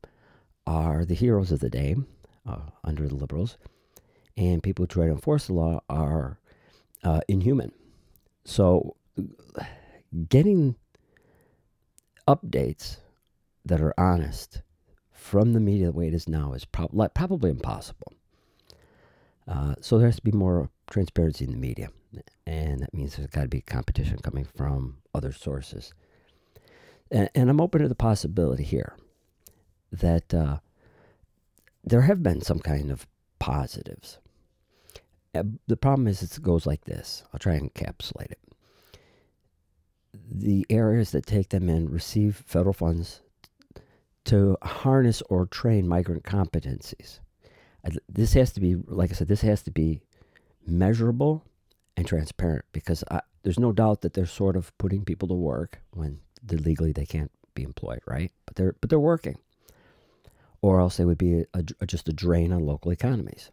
are 0.65 1.05
the 1.05 1.15
heroes 1.15 1.51
of 1.51 1.59
the 1.59 1.69
day 1.69 1.95
uh, 2.47 2.61
under 2.83 3.07
the 3.07 3.15
liberals, 3.15 3.57
and 4.37 4.63
people 4.63 4.83
who 4.83 4.87
try 4.87 5.05
to 5.05 5.11
enforce 5.11 5.47
the 5.47 5.53
law 5.53 5.81
are 5.89 6.39
uh, 7.03 7.21
inhuman. 7.27 7.71
So, 8.45 8.95
getting 10.29 10.75
updates 12.27 12.97
that 13.65 13.81
are 13.81 13.93
honest 13.97 14.61
from 15.11 15.53
the 15.53 15.59
media 15.59 15.87
the 15.87 15.91
way 15.91 16.07
it 16.07 16.13
is 16.13 16.27
now 16.27 16.53
is 16.53 16.65
prob- 16.65 17.13
probably 17.13 17.49
impossible. 17.51 18.13
Uh, 19.47 19.75
so 19.81 19.97
there 19.97 20.07
has 20.07 20.17
to 20.17 20.21
be 20.21 20.31
more 20.31 20.69
transparency 20.89 21.43
in 21.43 21.51
the 21.51 21.57
media, 21.57 21.89
and 22.45 22.81
that 22.81 22.93
means 22.93 23.15
there's 23.15 23.29
got 23.29 23.43
to 23.43 23.47
be 23.47 23.61
competition 23.61 24.17
coming 24.19 24.45
from 24.55 24.97
other 25.13 25.31
sources. 25.31 25.93
And, 27.11 27.29
and 27.35 27.49
I'm 27.49 27.61
open 27.61 27.81
to 27.81 27.87
the 27.87 27.95
possibility 27.95 28.63
here 28.63 28.95
that 29.91 30.33
uh, 30.33 30.57
there 31.83 32.01
have 32.01 32.21
been 32.21 32.41
some 32.41 32.59
kind 32.59 32.91
of 32.91 33.07
positives. 33.39 34.19
Uh, 35.33 35.43
the 35.67 35.77
problem 35.77 36.07
is 36.07 36.21
it 36.21 36.41
goes 36.41 36.65
like 36.65 36.85
this. 36.85 37.23
I'll 37.33 37.39
try 37.39 37.53
and 37.53 37.73
encapsulate 37.73 38.31
it. 38.31 38.39
The 40.31 40.65
areas 40.69 41.11
that 41.11 41.25
take 41.25 41.49
them 41.49 41.69
in 41.69 41.89
receive 41.89 42.43
federal 42.45 42.73
funds 42.73 43.21
to 44.25 44.57
harness 44.61 45.21
or 45.29 45.45
train 45.45 45.87
migrant 45.87 46.23
competencies. 46.23 47.19
This 48.07 48.33
has 48.33 48.51
to 48.53 48.59
be, 48.59 48.75
like 48.75 49.11
I 49.11 49.13
said, 49.13 49.27
this 49.27 49.41
has 49.41 49.63
to 49.63 49.71
be 49.71 50.01
measurable 50.65 51.43
and 51.95 52.05
transparent 52.05 52.65
because 52.71 53.03
I, 53.09 53.21
there's 53.43 53.59
no 53.59 53.71
doubt 53.71 54.01
that 54.01 54.13
they're 54.13 54.25
sort 54.25 54.55
of 54.55 54.77
putting 54.77 55.05
people 55.05 55.27
to 55.29 55.33
work 55.33 55.79
when 55.91 56.19
legally 56.47 56.91
they 56.91 57.05
can't 57.05 57.31
be 57.53 57.63
employed, 57.63 58.01
right? 58.05 58.31
But 58.45 58.55
they're 58.55 58.75
but 58.79 58.89
they're 58.89 58.99
working, 58.99 59.37
or 60.61 60.79
else 60.79 60.97
they 60.97 61.05
would 61.05 61.17
be 61.17 61.45
a, 61.53 61.63
a, 61.79 61.85
just 61.85 62.07
a 62.09 62.13
drain 62.13 62.51
on 62.51 62.65
local 62.65 62.91
economies. 62.91 63.51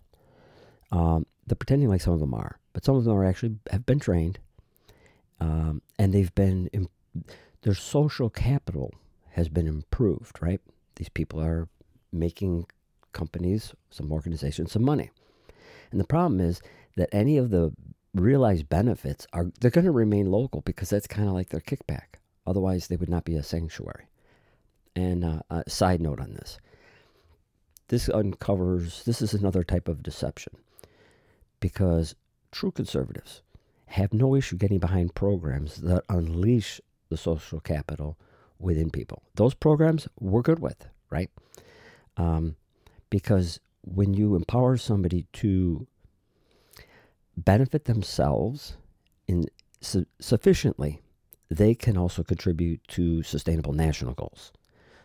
Um, 0.93 1.27
they're 1.47 1.57
pretending 1.57 1.89
like 1.89 2.01
some 2.01 2.15
of 2.15 2.21
them 2.21 2.35
are, 2.35 2.59
but 2.73 2.85
some 2.85 2.97
of 2.97 3.05
them 3.05 3.15
are 3.15 3.25
actually 3.25 3.57
have 3.71 3.87
been 3.87 4.01
trained, 4.01 4.39
um, 5.41 5.83
and 5.99 6.13
they've 6.13 6.35
been 6.35 6.71
their 7.63 7.75
social 7.75 8.31
capital 8.31 8.95
has 9.33 9.49
been 9.49 9.67
improved, 9.67 10.41
right? 10.41 10.61
These 10.97 11.09
people 11.11 11.41
are 11.41 11.69
making 12.13 12.67
companies, 13.13 13.75
some 13.91 14.13
organizations, 14.13 14.73
some 14.73 14.85
money. 14.85 15.11
And 15.91 16.01
the 16.01 16.05
problem 16.05 16.41
is 16.41 16.63
that 16.97 17.09
any 17.13 17.37
of 17.37 17.51
the 17.51 17.73
realized 18.15 18.69
benefits 18.69 19.27
are 19.33 19.51
they're 19.61 19.71
going 19.71 19.85
to 19.85 19.91
remain 19.91 20.31
local 20.31 20.63
because 20.63 20.91
that's 20.91 21.07
kind 21.07 21.29
of 21.29 21.35
like 21.35 21.51
their 21.51 21.61
kickback. 21.61 22.16
Otherwise, 22.47 22.89
they 22.89 22.97
would 22.97 23.09
not 23.09 23.25
be 23.25 23.37
a 23.37 23.43
sanctuary. 23.43 24.07
And 24.95 25.25
uh, 25.25 25.41
a 25.51 25.69
side 25.69 26.01
note 26.01 26.21
on 26.21 26.35
this 26.35 26.59
this 27.89 28.09
uncovers 28.09 29.05
this 29.05 29.23
is 29.23 29.35
another 29.35 29.63
type 29.63 29.89
of 29.89 30.03
deception 30.03 30.53
because 31.61 32.15
true 32.51 32.71
conservatives 32.71 33.43
have 33.87 34.13
no 34.13 34.35
issue 34.35 34.57
getting 34.57 34.79
behind 34.79 35.15
programs 35.15 35.77
that 35.77 36.03
unleash 36.09 36.81
the 37.09 37.17
social 37.17 37.61
capital 37.61 38.19
within 38.59 38.91
people. 38.91 39.23
Those 39.35 39.55
programs 39.55 40.09
we're 40.19 40.43
good 40.43 40.59
with, 40.59 40.89
right? 41.11 41.31
Um, 42.17 42.57
because 43.11 43.61
when 43.83 44.15
you 44.15 44.35
empower 44.35 44.77
somebody 44.77 45.27
to 45.35 45.87
benefit 47.37 47.85
themselves 47.85 48.77
in 49.29 49.45
su- 49.81 50.07
sufficiently, 50.19 51.01
they 51.49 51.75
can 51.75 51.97
also 51.97 52.23
contribute 52.23 52.87
to 52.89 53.23
sustainable 53.23 53.73
national 53.73 54.15
goals. 54.15 54.53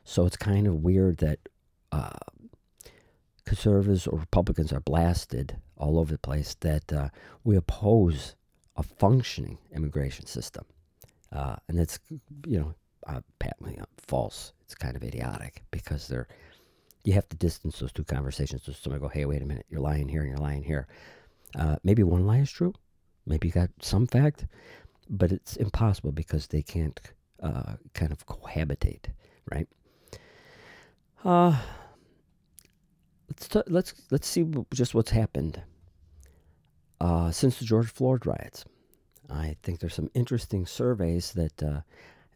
So 0.03 0.25
it's 0.25 0.37
kind 0.37 0.67
of 0.67 0.83
weird 0.83 1.17
that 1.17 1.39
uh, 1.91 2.17
conservatives 3.45 4.07
or 4.07 4.19
Republicans 4.19 4.71
are 4.73 4.79
blasted 4.79 5.57
all 5.77 5.99
over 5.99 6.13
the 6.13 6.19
place 6.19 6.55
that 6.61 6.91
uh, 6.91 7.09
we 7.43 7.55
oppose 7.55 8.35
a 8.77 8.83
functioning 8.83 9.57
immigration 9.75 10.25
system. 10.25 10.65
Uh, 11.31 11.55
and 11.67 11.79
it's, 11.79 11.99
you 12.45 12.59
know, 12.59 12.73
uh, 13.07 13.21
patently 13.39 13.77
uh, 13.79 13.85
false. 13.97 14.53
It's 14.65 14.75
kind 14.75 14.95
of 14.95 15.03
idiotic 15.03 15.63
because 15.71 16.07
they're, 16.07 16.27
you 17.03 17.13
have 17.13 17.27
to 17.29 17.37
distance 17.37 17.79
those 17.79 17.91
two 17.91 18.03
conversations. 18.03 18.63
So 18.63 18.73
somebody 18.73 19.01
go, 19.01 19.07
hey, 19.07 19.25
wait 19.25 19.41
a 19.41 19.45
minute, 19.45 19.65
you're 19.69 19.81
lying 19.81 20.07
here 20.07 20.21
and 20.21 20.29
you're 20.29 20.39
lying 20.39 20.63
here. 20.63 20.87
Uh, 21.55 21.75
maybe 21.83 22.03
one 22.03 22.25
lie 22.25 22.39
is 22.39 22.51
true. 22.51 22.73
Maybe 23.25 23.47
you 23.47 23.53
got 23.53 23.69
some 23.81 24.07
fact, 24.07 24.45
but 25.11 25.31
it's 25.31 25.57
impossible 25.57 26.13
because 26.13 26.47
they 26.47 26.63
can't 26.63 26.99
uh, 27.43 27.73
kind 27.93 28.11
of 28.11 28.25
cohabitate, 28.25 29.07
right? 29.51 29.67
Uh, 31.23 31.59
let's 33.29 33.47
t- 33.47 33.61
let's 33.67 33.93
let's 34.09 34.27
see 34.27 34.45
just 34.73 34.95
what's 34.95 35.11
happened 35.11 35.61
uh, 37.01 37.29
since 37.29 37.59
the 37.59 37.65
George 37.65 37.91
Floyd 37.91 38.25
riots. 38.25 38.65
I 39.29 39.57
think 39.61 39.79
there's 39.79 39.93
some 39.93 40.09
interesting 40.13 40.65
surveys 40.65 41.33
that 41.33 41.61
uh, 41.61 41.81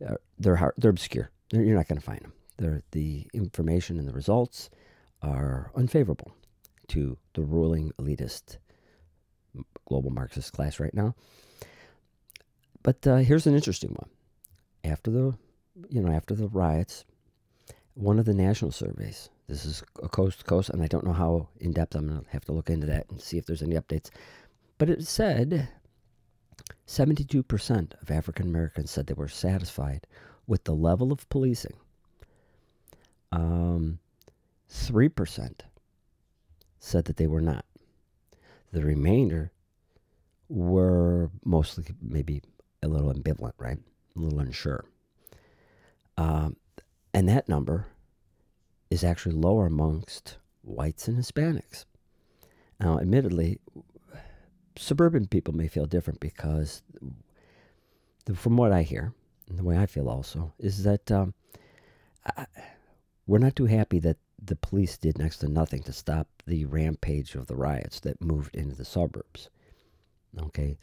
are, 0.06 0.20
they're 0.38 0.58
hard, 0.58 0.74
they're 0.78 0.92
obscure. 0.92 1.32
They're, 1.50 1.64
you're 1.64 1.76
not 1.76 1.88
going 1.88 2.00
to 2.00 2.06
find 2.06 2.22
them. 2.22 2.34
They're, 2.58 2.84
the 2.92 3.28
information 3.34 4.00
and 4.00 4.08
the 4.08 4.14
results 4.14 4.70
are 5.22 5.72
unfavorable 5.76 6.34
to 6.90 7.18
the 7.34 7.42
ruling 7.42 7.92
elitist 8.00 8.58
global 9.88 10.10
Marxist 10.10 10.54
class 10.54 10.80
right 10.80 10.94
now. 10.94 11.16
But 12.86 13.08
uh, 13.08 13.16
here's 13.16 13.48
an 13.48 13.56
interesting 13.56 13.96
one. 13.98 14.10
After 14.84 15.10
the, 15.10 15.34
you 15.90 16.02
know, 16.02 16.12
after 16.12 16.36
the 16.36 16.48
riots, 16.48 17.04
one 17.96 18.20
of 18.20 18.26
the 18.26 18.34
national 18.36 18.70
surveys. 18.70 19.32
This 19.48 19.66
is 19.66 19.82
a 20.04 20.08
coast 20.08 20.40
to 20.40 20.46
coast, 20.46 20.70
and 20.70 20.84
I 20.84 20.86
don't 20.86 21.04
know 21.04 21.12
how 21.12 21.48
in 21.60 21.74
depth. 21.74 21.96
I'm 21.96 22.08
gonna 22.08 22.22
have 22.30 22.46
to 22.46 22.52
look 22.52 22.70
into 22.70 22.86
that 22.86 23.10
and 23.10 23.20
see 23.20 23.40
if 23.40 23.48
there's 23.48 23.64
any 23.64 23.74
updates. 23.74 24.12
But 24.78 24.92
it 24.92 25.04
said 25.08 25.68
72% 26.86 28.00
of 28.00 28.12
African 28.12 28.46
Americans 28.46 28.92
said 28.92 29.08
they 29.08 29.16
were 29.16 29.30
satisfied 29.30 30.06
with 30.46 30.66
the 30.66 30.76
level 30.76 31.12
of 31.12 31.28
policing. 31.30 31.78
Um, 33.32 33.98
3% 34.72 35.62
said 36.78 37.06
that 37.06 37.18
they 37.18 37.26
were 37.26 37.42
not. 37.42 37.66
The 38.72 38.84
remainder 38.84 39.52
were 40.50 41.32
mostly 41.44 41.86
maybe 42.00 42.44
a 42.86 42.88
little 42.88 43.14
ambivalent, 43.14 43.54
right? 43.58 43.78
A 44.16 44.20
little 44.20 44.40
unsure. 44.40 44.86
Um, 46.18 46.56
and 47.14 47.28
that 47.28 47.50
number 47.50 47.88
is 48.90 49.04
actually 49.04 49.36
lower 49.36 49.66
amongst 49.66 50.38
whites 50.62 51.08
and 51.08 51.18
Hispanics. 51.18 51.86
Now, 52.80 53.00
admittedly, 53.00 53.60
suburban 54.78 55.28
people 55.28 55.54
may 55.54 55.68
feel 55.68 55.86
different 55.86 56.20
because, 56.20 56.82
the, 58.26 58.36
from 58.36 58.58
what 58.58 58.72
I 58.72 58.84
hear, 58.84 59.14
and 59.50 59.58
the 59.58 59.64
way 59.64 59.78
I 59.78 59.86
feel 59.86 60.10
also, 60.10 60.54
is 60.60 60.84
that 60.84 61.12
um, 61.12 61.34
I, 62.26 62.46
we're 63.28 63.40
not 63.40 63.56
too 63.56 63.66
happy 63.66 64.00
that 64.00 64.18
the 64.44 64.56
police 64.56 64.98
did 64.98 65.18
next 65.18 65.38
to 65.38 65.48
nothing 65.48 65.82
to 65.84 65.94
stop 65.94 66.28
the 66.46 66.66
rampage 66.66 67.36
of 67.36 67.48
the 67.48 67.56
riots 67.56 68.00
that 68.02 68.22
moved 68.22 68.56
into 68.56 68.76
the 68.76 68.86
suburbs. 68.86 69.50
Okay, 70.40 70.78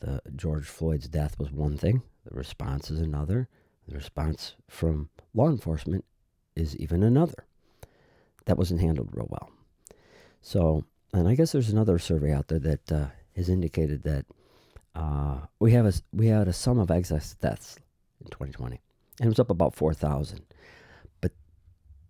the 0.00 0.20
George 0.36 0.66
Floyd's 0.66 1.08
death 1.08 1.38
was 1.38 1.50
one 1.50 1.76
thing. 1.76 2.02
The 2.24 2.34
response 2.34 2.90
is 2.90 3.00
another. 3.00 3.48
The 3.88 3.94
response 3.94 4.54
from 4.68 5.10
law 5.34 5.48
enforcement 5.48 6.04
is 6.56 6.76
even 6.76 7.02
another. 7.02 7.46
That 8.46 8.58
wasn't 8.58 8.80
handled 8.80 9.10
real 9.12 9.28
well. 9.30 9.50
So, 10.40 10.84
and 11.12 11.28
I 11.28 11.34
guess 11.34 11.52
there's 11.52 11.70
another 11.70 11.98
survey 11.98 12.32
out 12.32 12.48
there 12.48 12.58
that 12.58 12.92
uh, 12.92 13.06
has 13.36 13.48
indicated 13.48 14.02
that 14.02 14.26
uh, 14.94 15.40
we 15.58 15.72
have 15.72 15.86
a 15.86 15.92
we 16.12 16.28
had 16.28 16.48
a 16.48 16.52
sum 16.52 16.78
of 16.78 16.90
excess 16.90 17.34
deaths 17.34 17.78
in 18.20 18.26
2020, 18.26 18.80
and 19.20 19.26
it 19.26 19.28
was 19.28 19.40
up 19.40 19.50
about 19.50 19.74
4,000. 19.74 20.40
But 21.20 21.32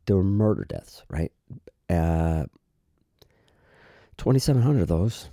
there 0.06 0.16
were 0.16 0.24
murder 0.24 0.64
deaths, 0.64 1.02
right? 1.08 1.32
Uh, 1.88 2.46
2,700 4.16 4.82
of 4.82 4.88
those 4.88 5.28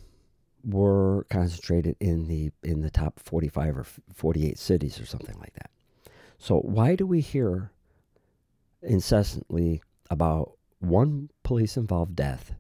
were 0.64 1.26
concentrated 1.30 1.96
in 2.00 2.28
the 2.28 2.52
in 2.64 2.82
the 2.82 2.90
top 2.90 3.20
45 3.20 3.78
or 3.78 3.86
48 4.14 4.58
cities 4.58 5.00
or 5.00 5.06
something 5.06 5.38
like 5.40 5.54
that. 5.54 5.72
So 6.38 6.60
why 6.60 6.96
do 6.96 7.06
we 7.06 7.22
hear 7.22 7.72
incessantly 8.82 9.82
about 10.10 10.54
one 10.80 11.30
police 11.44 11.78
involved 11.78 12.16
death 12.16 12.54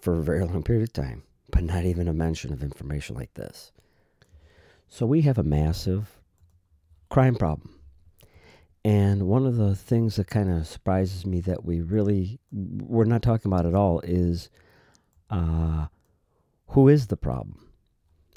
for 0.00 0.18
a 0.18 0.22
very 0.22 0.44
long 0.44 0.62
period 0.62 0.82
of 0.82 0.92
time, 0.92 1.22
but 1.50 1.64
not 1.64 1.84
even 1.84 2.08
a 2.08 2.12
mention 2.12 2.52
of 2.52 2.62
information 2.62 3.16
like 3.16 3.32
this? 3.34 3.72
So 4.88 5.06
we 5.06 5.22
have 5.22 5.38
a 5.38 5.42
massive 5.42 6.20
crime 7.08 7.34
problem. 7.34 7.80
And 8.84 9.26
one 9.26 9.46
of 9.46 9.56
the 9.56 9.74
things 9.74 10.16
that 10.16 10.28
kind 10.28 10.50
of 10.50 10.66
surprises 10.66 11.26
me 11.26 11.40
that 11.42 11.64
we 11.64 11.80
really 11.80 12.40
we're 12.50 13.04
not 13.04 13.22
talking 13.22 13.52
about 13.52 13.66
at 13.66 13.74
all 13.74 14.00
is 14.00 14.48
uh, 15.28 15.86
who 16.70 16.88
is 16.88 17.06
the 17.06 17.16
problem? 17.16 17.68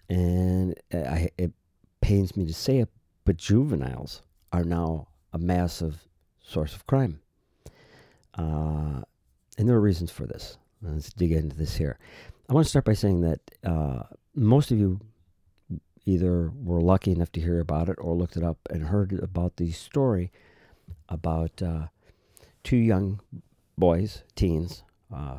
And 0.09 0.75
I, 0.91 1.29
it 1.37 1.51
pains 2.01 2.35
me 2.35 2.45
to 2.45 2.53
say 2.53 2.79
it, 2.79 2.89
but 3.25 3.37
juveniles 3.37 4.21
are 4.51 4.63
now 4.63 5.07
a 5.31 5.37
massive 5.37 6.07
source 6.43 6.75
of 6.75 6.85
crime. 6.85 7.19
Uh, 8.37 9.01
and 9.57 9.67
there 9.69 9.75
are 9.75 9.81
reasons 9.81 10.11
for 10.11 10.25
this. 10.25 10.57
Let's 10.81 11.13
dig 11.13 11.31
into 11.31 11.55
this 11.55 11.75
here. 11.75 11.97
I 12.49 12.53
want 12.53 12.65
to 12.65 12.69
start 12.69 12.85
by 12.85 12.93
saying 12.93 13.21
that 13.21 13.39
uh, 13.63 14.03
most 14.35 14.71
of 14.71 14.79
you 14.79 14.99
either 16.05 16.51
were 16.61 16.81
lucky 16.81 17.11
enough 17.11 17.31
to 17.31 17.41
hear 17.41 17.59
about 17.59 17.87
it 17.87 17.97
or 17.99 18.15
looked 18.15 18.35
it 18.35 18.43
up 18.43 18.57
and 18.69 18.85
heard 18.85 19.13
about 19.21 19.55
the 19.55 19.71
story 19.71 20.31
about 21.07 21.61
uh, 21.61 21.87
two 22.63 22.77
young 22.77 23.21
boys, 23.77 24.23
teens, 24.35 24.83
uh, 25.13 25.37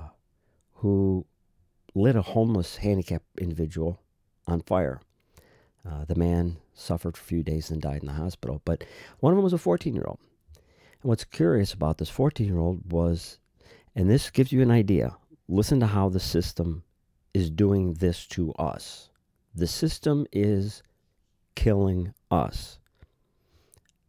who 0.76 1.26
lit 1.94 2.16
a 2.16 2.22
homeless, 2.22 2.76
handicapped 2.76 3.38
individual 3.38 4.00
on 4.46 4.60
fire. 4.60 5.00
Uh, 5.88 6.04
the 6.04 6.14
man 6.14 6.56
suffered 6.74 7.16
for 7.16 7.22
a 7.22 7.26
few 7.26 7.42
days 7.42 7.70
and 7.70 7.80
died 7.80 8.00
in 8.00 8.06
the 8.06 8.14
hospital. 8.14 8.60
But 8.64 8.84
one 9.20 9.32
of 9.32 9.36
them 9.36 9.44
was 9.44 9.52
a 9.52 9.58
14 9.58 9.94
year 9.94 10.04
old. 10.06 10.18
And 11.02 11.08
what's 11.08 11.24
curious 11.24 11.72
about 11.72 11.98
this 11.98 12.10
14 12.10 12.46
year 12.46 12.58
old 12.58 12.90
was, 12.90 13.38
and 13.94 14.10
this 14.10 14.30
gives 14.30 14.52
you 14.52 14.62
an 14.62 14.70
idea, 14.70 15.16
listen 15.48 15.80
to 15.80 15.86
how 15.86 16.08
the 16.08 16.20
system 16.20 16.82
is 17.32 17.50
doing 17.50 17.94
this 17.94 18.26
to 18.28 18.52
us. 18.54 19.10
The 19.54 19.66
system 19.66 20.26
is 20.32 20.82
killing 21.54 22.14
us. 22.30 22.78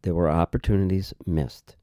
There 0.02 0.14
were 0.14 0.30
opportunities 0.30 1.12
missed. 1.26 1.76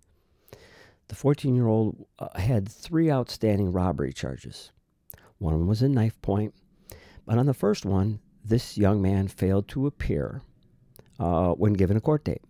The 1.10 1.16
14 1.16 1.56
year 1.56 1.68
old 1.68 2.08
uh, 2.20 2.39
had 2.39 2.68
three 2.68 3.12
outstanding 3.12 3.72
robbery 3.72 4.13
charges. 4.13 4.72
One 5.44 5.54
of 5.54 5.60
them 5.60 5.68
was 5.68 5.82
a 5.82 5.90
knife 5.90 6.22
point. 6.22 6.54
But 7.26 7.38
on 7.38 7.48
the 7.48 7.54
first 7.54 7.86
one, 7.86 8.22
this 8.46 8.78
young 8.78 9.02
man 9.02 9.28
failed 9.28 9.68
to 9.70 9.88
appear 9.88 10.42
uh, 11.20 11.52
when 11.56 11.74
given 11.74 11.98
a 11.98 12.02
court 12.02 12.24
date. 12.24 12.44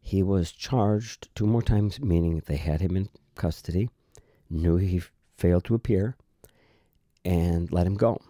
He 0.00 0.22
was 0.22 0.52
charged 0.52 1.28
two 1.34 1.44
more 1.44 1.60
times, 1.60 2.00
meaning 2.00 2.40
they 2.46 2.56
had 2.56 2.80
him 2.80 2.96
in 2.96 3.08
custody, 3.34 3.90
knew 4.48 4.76
he 4.76 5.02
failed 5.36 5.64
to 5.64 5.74
appear, 5.74 6.16
and 7.24 7.72
let 7.72 7.88
him 7.88 7.96
go. 7.96 8.20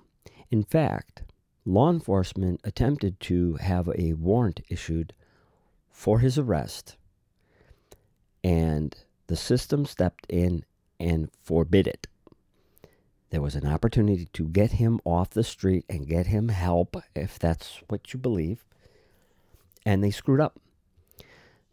In 0.51 0.65
fact, 0.65 1.25
law 1.67 1.91
enforcement 1.91 2.63
attempted 2.65 3.21
to 3.21 3.57
have 3.57 3.91
a 3.99 4.15
warrant 4.15 4.63
issued 4.71 5.13
for 5.91 6.21
his 6.21 6.39
arrest, 6.39 6.97
and 8.43 8.97
the 9.27 9.37
system 9.37 9.85
stepped 9.85 10.25
in 10.31 10.65
and 10.99 11.29
forbid 11.45 11.87
it. 11.87 12.07
There 13.31 13.43
was 13.43 13.55
an 13.55 13.67
opportunity 13.67 14.27
to 14.33 14.49
get 14.49 14.73
him 14.73 15.01
off 15.05 15.31
the 15.31 15.45
street 15.45 15.85
and 15.88 16.07
get 16.09 16.27
him 16.27 16.49
help, 16.49 16.97
if 17.14 17.38
that's 17.38 17.83
what 17.88 18.12
you 18.12 18.19
believe. 18.19 18.64
And 19.85 20.03
they 20.03 20.11
screwed 20.11 20.41
up. 20.41 20.59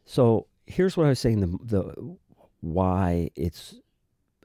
So 0.05 0.47
here's 0.67 0.97
what 0.97 1.05
I 1.05 1.09
was 1.09 1.19
saying 1.19 1.39
the, 1.39 1.57
the 1.63 2.17
why 2.61 3.29
it's 3.35 3.75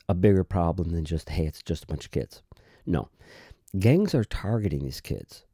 a 0.08 0.14
bigger 0.14 0.44
problem 0.44 0.90
than 0.90 1.04
just, 1.04 1.30
hey, 1.30 1.46
it's 1.46 1.62
just 1.62 1.84
a 1.84 1.86
bunch 1.86 2.04
of 2.04 2.10
kids. 2.10 2.42
No. 2.86 3.08
Gangs 3.78 4.14
are 4.14 4.24
targeting 4.24 4.84
these 4.84 5.00
kids, 5.00 5.44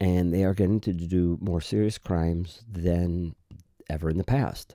and 0.00 0.32
they 0.32 0.44
are 0.44 0.54
getting 0.54 0.80
to 0.80 0.92
do 0.92 1.38
more 1.40 1.60
serious 1.60 1.98
crimes 1.98 2.64
than 2.70 3.34
ever 3.88 4.10
in 4.10 4.18
the 4.18 4.24
past. 4.24 4.74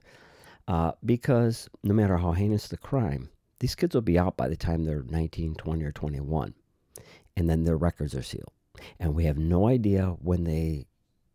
Uh, 0.67 0.91
because 1.03 1.69
no 1.83 1.93
matter 1.93 2.17
how 2.17 2.31
heinous 2.31 2.67
the 2.67 2.77
crime, 2.77 3.29
these 3.59 3.75
kids 3.75 3.95
will 3.95 4.01
be 4.01 4.19
out 4.19 4.37
by 4.37 4.47
the 4.47 4.55
time 4.55 4.83
they're 4.83 5.03
19, 5.03 5.55
20, 5.55 5.83
or 5.83 5.91
21. 5.91 6.53
And 7.35 7.49
then 7.49 7.63
their 7.63 7.77
records 7.77 8.15
are 8.15 8.23
sealed. 8.23 8.51
And 8.99 9.15
we 9.15 9.25
have 9.25 9.37
no 9.37 9.67
idea 9.67 10.15
when 10.19 10.43
they 10.43 10.87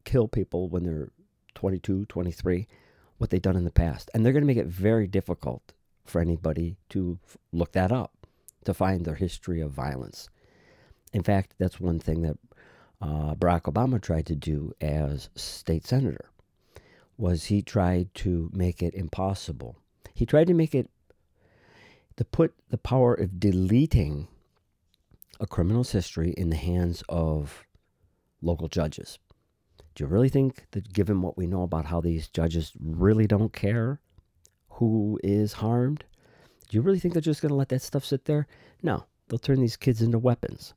kill 0.04 0.28
people 0.28 0.68
when 0.68 0.84
they're 0.84 1.10
22, 1.54 2.06
23, 2.06 2.66
what 3.18 3.30
they've 3.30 3.42
done 3.42 3.56
in 3.56 3.64
the 3.64 3.70
past. 3.70 4.10
And 4.12 4.24
they're 4.24 4.32
going 4.32 4.42
to 4.42 4.46
make 4.46 4.56
it 4.56 4.66
very 4.66 5.06
difficult 5.06 5.72
for 6.04 6.20
anybody 6.20 6.76
to 6.90 7.18
look 7.52 7.72
that 7.72 7.92
up, 7.92 8.26
to 8.64 8.74
find 8.74 9.04
their 9.04 9.14
history 9.14 9.60
of 9.60 9.70
violence. 9.70 10.28
In 11.12 11.22
fact, 11.22 11.54
that's 11.58 11.80
one 11.80 12.00
thing 12.00 12.22
that 12.22 12.38
uh, 13.00 13.34
Barack 13.34 13.62
Obama 13.62 14.00
tried 14.00 14.26
to 14.26 14.36
do 14.36 14.72
as 14.80 15.28
state 15.34 15.86
senator 15.86 16.30
was 17.16 17.44
he 17.44 17.62
tried 17.62 18.12
to 18.14 18.50
make 18.52 18.82
it 18.82 18.94
impossible. 18.94 19.76
He 20.14 20.26
tried 20.26 20.46
to 20.46 20.54
make 20.54 20.74
it 20.74 20.90
to 22.16 22.24
put 22.24 22.54
the 22.70 22.78
power 22.78 23.14
of 23.14 23.40
deleting 23.40 24.28
a 25.40 25.46
criminal's 25.46 25.92
history 25.92 26.32
in 26.36 26.50
the 26.50 26.56
hands 26.56 27.02
of 27.08 27.64
local 28.40 28.68
judges. 28.68 29.18
Do 29.94 30.04
you 30.04 30.08
really 30.08 30.28
think 30.28 30.66
that, 30.70 30.92
given 30.92 31.20
what 31.20 31.36
we 31.36 31.46
know 31.46 31.62
about 31.62 31.86
how 31.86 32.00
these 32.00 32.28
judges 32.28 32.72
really 32.80 33.26
don't 33.26 33.52
care 33.52 34.00
who 34.68 35.18
is 35.22 35.54
harmed, 35.54 36.04
do 36.68 36.76
you 36.76 36.80
really 36.80 36.98
think 36.98 37.12
they're 37.12 37.20
just 37.20 37.42
going 37.42 37.50
to 37.50 37.56
let 37.56 37.68
that 37.68 37.82
stuff 37.82 38.04
sit 38.04 38.24
there? 38.24 38.46
No, 38.82 39.04
they'll 39.28 39.38
turn 39.38 39.60
these 39.60 39.76
kids 39.76 40.00
into 40.00 40.18
weapons. 40.18 40.74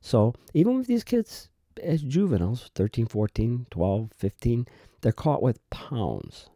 So, 0.00 0.34
even 0.52 0.76
with 0.76 0.86
these 0.86 1.04
kids 1.04 1.48
as 1.82 2.02
juveniles, 2.02 2.70
13, 2.74 3.06
14, 3.06 3.66
12, 3.70 4.10
15, 4.18 4.66
they're 5.00 5.12
caught 5.12 5.42
with 5.42 5.70
pounds 5.70 6.50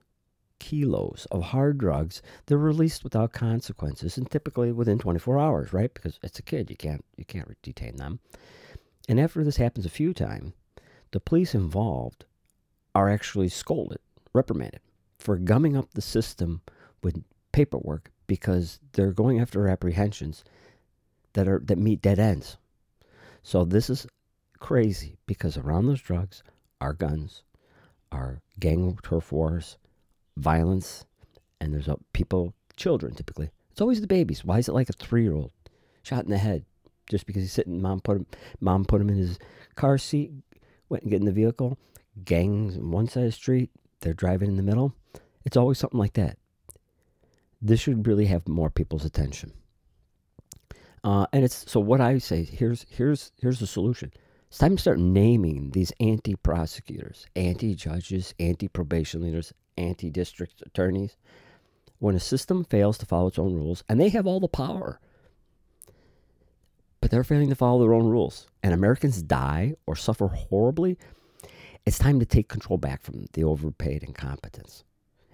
kilos 0.59 1.27
of 1.31 1.43
hard 1.43 1.79
drugs. 1.79 2.23
They're 2.47 2.59
released 2.59 3.05
without 3.05 3.33
consequences 3.33 4.17
and 4.17 4.31
typically 4.31 4.73
within 4.73 4.99
24 4.99 5.39
hours, 5.39 5.73
right? 5.73 5.93
Because 5.93 6.19
it's 6.23 6.39
a 6.39 6.43
kid, 6.43 6.71
you 6.71 6.77
can't 6.77 7.05
you 7.17 7.25
can't 7.25 7.57
detain 7.63 7.97
them. 7.97 8.21
And 9.09 9.21
after 9.21 9.45
this 9.45 9.57
happens 9.57 9.87
a 9.87 9.91
few 9.91 10.13
times, 10.13 10.53
the 11.13 11.21
police 11.21 11.55
involved 11.55 12.25
are 12.95 13.09
actually 13.09 13.49
scolded, 13.49 13.99
reprimanded 14.33 14.81
for 15.19 15.37
gumming 15.37 15.77
up 15.77 15.93
the 15.93 16.03
system 16.03 16.61
with 17.03 17.23
paperwork 17.53 18.11
because 18.27 18.81
they're 18.93 19.13
going 19.13 19.41
after 19.41 19.69
apprehensions 19.69 20.45
that 21.35 21.47
are 21.49 21.61
that 21.65 21.79
meet 21.79 22.03
dead 22.03 22.19
ends. 22.19 22.57
So 23.43 23.65
this 23.65 23.89
is 23.89 24.07
crazy 24.59 25.19
because 25.27 25.57
around 25.57 25.87
those 25.87 26.01
drugs 26.01 26.43
are 26.81 26.93
guns, 26.93 27.43
are 28.11 28.41
gang 28.59 28.99
turf 29.03 29.31
wars, 29.31 29.77
violence, 30.37 31.05
and 31.61 31.73
there's 31.73 31.89
people, 32.13 32.55
children 32.77 33.15
typically. 33.15 33.51
It's 33.71 33.81
always 33.81 34.01
the 34.01 34.07
babies. 34.07 34.45
Why 34.45 34.59
is 34.59 34.69
it 34.69 34.75
like 34.75 34.89
a 34.89 34.95
three 34.95 35.23
year 35.23 35.35
old 35.35 35.51
shot 36.03 36.25
in 36.25 36.31
the 36.31 36.39
head 36.39 36.65
just 37.09 37.27
because 37.27 37.43
he's 37.43 37.53
sitting? 37.53 37.81
Mom 37.81 38.01
put 38.01 38.17
him, 38.17 38.27
mom 38.61 38.85
put 38.85 39.01
him 39.01 39.11
in 39.11 39.17
his 39.17 39.39
car 39.75 39.99
seat, 39.99 40.33
went 40.89 41.03
and 41.03 41.11
get 41.11 41.21
in 41.21 41.27
the 41.27 41.33
vehicle. 41.33 41.79
Gangs 42.25 42.79
on 42.79 42.91
one 42.91 43.09
side 43.09 43.25
of 43.25 43.29
the 43.29 43.33
street, 43.33 43.71
they're 44.01 44.15
driving 44.15 44.49
in 44.49 44.57
the 44.57 44.63
middle. 44.63 44.95
It's 45.45 45.57
always 45.57 45.79
something 45.79 45.99
like 45.99 46.15
that. 46.15 46.39
This 47.61 47.81
should 47.81 48.07
really 48.07 48.27
have 48.27 48.49
more 48.49 48.71
people's 48.71 49.05
attention. 49.05 49.53
Uh, 51.05 51.27
and 51.33 51.45
it's 51.45 51.71
so 51.71 51.79
what 51.79 52.01
I 52.01 52.19
say 52.19 52.43
here's 52.43 52.87
here's 52.89 53.33
here's 53.41 53.61
the 53.61 53.67
solution. 53.67 54.13
It's 54.49 54.59
time 54.59 54.77
to 54.77 54.81
start 54.81 54.99
naming 54.99 55.71
these 55.71 55.93
anti 56.01 56.35
prosecutors, 56.37 57.27
anti 57.37 57.75
judges, 57.75 58.35
anti 58.41 58.69
probation 58.69 59.23
leaders, 59.23 59.53
anti 59.77 60.11
district 60.11 60.63
attorneys. 60.65 61.17
When 61.99 62.15
a 62.15 62.21
system 62.21 62.65
fails 62.65 62.99
to 62.99 63.07
follow 63.07 63.29
its 63.29 63.39
own 63.39 63.55
rules, 63.55 63.83
and 63.89 64.01
they 64.01 64.11
have 64.11 64.27
all 64.27 64.41
the 64.41 64.49
power, 64.49 65.01
but 67.01 67.11
they're 67.11 67.25
failing 67.25 67.49
to 67.49 67.55
follow 67.55 67.81
their 67.81 67.95
own 67.95 68.07
rules, 68.07 68.47
and 68.63 68.75
Americans 68.75 69.23
die 69.23 69.75
or 69.87 69.97
suffer 69.97 70.29
horribly, 70.29 70.99
It's 71.87 71.99
time 71.99 72.19
to 72.19 72.27
take 72.27 72.49
control 72.49 72.79
back 72.79 73.01
from 73.03 73.27
the 73.33 73.45
overpaid 73.45 74.03
incompetence. 74.03 74.83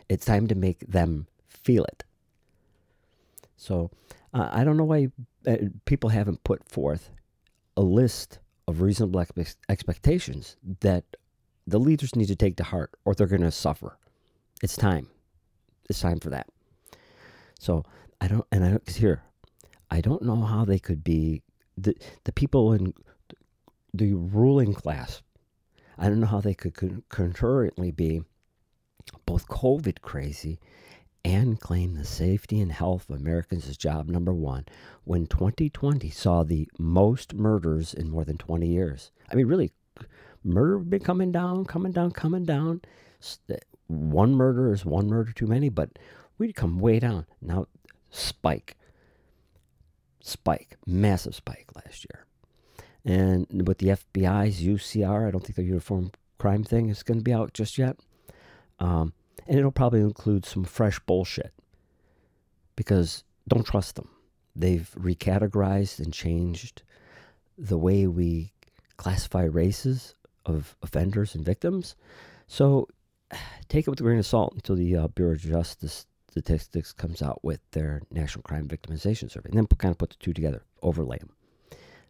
It's 0.09 0.27
time 0.27 0.47
to 0.49 0.55
make 0.55 0.81
them 0.81 1.27
feel 1.49 1.85
it. 1.85 2.05
So 3.57 3.91
uh, 4.35 4.51
I 4.53 4.63
don't 4.65 4.77
know 4.77 4.85
why 4.85 5.09
uh, 5.47 5.57
people 5.87 6.11
haven't 6.11 6.45
put 6.45 6.69
forth 6.69 7.11
a 7.77 7.83
list 7.83 8.39
of 8.69 8.83
reasonable 8.83 9.25
expectations 9.69 10.57
that 10.81 11.05
the 11.67 11.79
leaders 11.81 12.15
need 12.15 12.27
to 12.27 12.37
take 12.37 12.57
to 12.57 12.65
heart 12.65 12.91
or 13.05 13.15
they're 13.15 13.27
going 13.27 13.41
to 13.43 13.51
suffer. 13.51 13.97
It's 14.63 14.77
time. 14.77 15.09
It's 15.91 16.01
time 16.01 16.21
for 16.21 16.31
that. 16.31 16.47
So 17.59 17.85
I 18.21 18.29
don't, 18.29 18.47
and 18.53 18.65
I 18.65 18.91
here, 18.91 19.23
I 19.91 20.01
don't 20.01 20.23
know 20.23 20.41
how 20.43 20.65
they 20.65 20.79
could 20.79 21.03
be 21.05 21.43
the 21.77 21.97
the 22.25 22.33
people 22.33 22.73
in 22.73 22.95
the 23.93 24.15
ruling 24.15 24.73
class. 24.73 25.21
I 25.99 26.09
don't 26.09 26.21
know 26.21 26.27
how 26.27 26.41
they 26.41 26.55
could 26.55 26.75
con- 26.75 27.03
concurrently 27.09 27.91
be 27.91 28.23
both 29.27 29.49
COVID 29.49 30.01
crazy 30.01 30.61
and 31.25 31.61
claim 31.61 31.95
the 31.95 32.05
safety 32.05 32.61
and 32.61 32.73
health 32.73 33.11
of 33.11 33.21
Americans 33.21 33.69
as 33.69 33.77
job 33.77 34.09
number 34.09 34.33
one 34.33 34.65
when 35.05 35.27
2020 35.27 36.11
saw 36.11 36.43
the 36.43 36.69
most 36.79 37.35
murders 37.35 37.95
in 37.95 38.11
more 38.11 38.25
than 38.25 38.39
20 38.39 38.67
years. 38.67 39.11
I 39.31 39.35
mean, 39.35 39.47
really, 39.47 39.73
murder 40.45 40.79
been 40.79 41.01
coming 41.01 41.33
down, 41.33 41.65
coming 41.65 41.93
down, 41.93 42.13
coming 42.13 42.45
down. 42.45 42.81
One 43.87 44.35
murder 44.35 44.73
is 44.73 44.85
one 44.85 45.09
murder 45.09 45.33
too 45.33 45.47
many, 45.47 45.69
but 45.69 45.99
we'd 46.39 46.55
come 46.55 46.79
way 46.79 46.99
down. 46.99 47.27
Now, 47.41 47.67
spike. 48.11 48.77
Spike. 50.21 50.77
Massive 50.87 51.35
spike 51.35 51.69
last 51.75 52.07
year. 52.11 52.27
And 53.05 53.67
with 53.67 53.79
the 53.79 53.89
FBI's 53.89 54.63
UCR, 54.63 55.27
I 55.27 55.31
don't 55.31 55.45
think 55.45 55.57
the 55.57 55.65
uniform 55.65 56.13
crime 56.39 56.65
thing 56.65 56.89
is 56.89 57.03
going 57.03 57.19
to 57.19 57.25
be 57.25 57.33
out 57.33 57.53
just 57.53 57.79
yet. 57.79 57.97
Um, 58.79 59.13
and 59.47 59.59
it'll 59.59 59.73
probably 59.73 60.01
include 60.01 60.45
some 60.45 60.65
fresh 60.65 60.99
bullshit 61.01 61.53
because 62.77 63.25
don't 63.49 63.67
trust 63.67 63.97
them. 63.97 64.09
They've 64.55 64.91
recategorized 64.99 65.99
and 65.99 66.13
changed 66.13 66.83
the 67.59 67.79
way 67.79 68.07
we 68.07 68.53
classify 68.97 69.45
races 69.45 70.15
of 70.45 70.77
offenders 70.83 71.35
and 71.35 71.45
victims. 71.45 71.97
So 72.47 72.89
take 73.69 73.87
it 73.87 73.91
with 73.91 74.01
a 74.01 74.03
grain 74.03 74.19
of 74.19 74.27
salt 74.27 74.55
until 74.55 74.77
the 74.77 74.97
uh, 74.97 75.09
Bureau 75.09 75.33
of 75.33 75.41
Justice 75.41 76.07
Statistics 76.31 76.93
comes 76.93 77.21
out 77.21 77.41
with 77.43 77.61
their 77.73 78.01
National 78.11 78.43
Crime 78.43 78.67
Victimization 78.67 79.31
Survey. 79.31 79.51
And 79.51 79.59
then 79.59 79.67
kind 79.67 79.93
of 79.93 79.99
put 79.99 80.11
the 80.11 80.17
two 80.19 80.33
together, 80.33 80.63
overlay 80.81 81.19
them. 81.19 81.31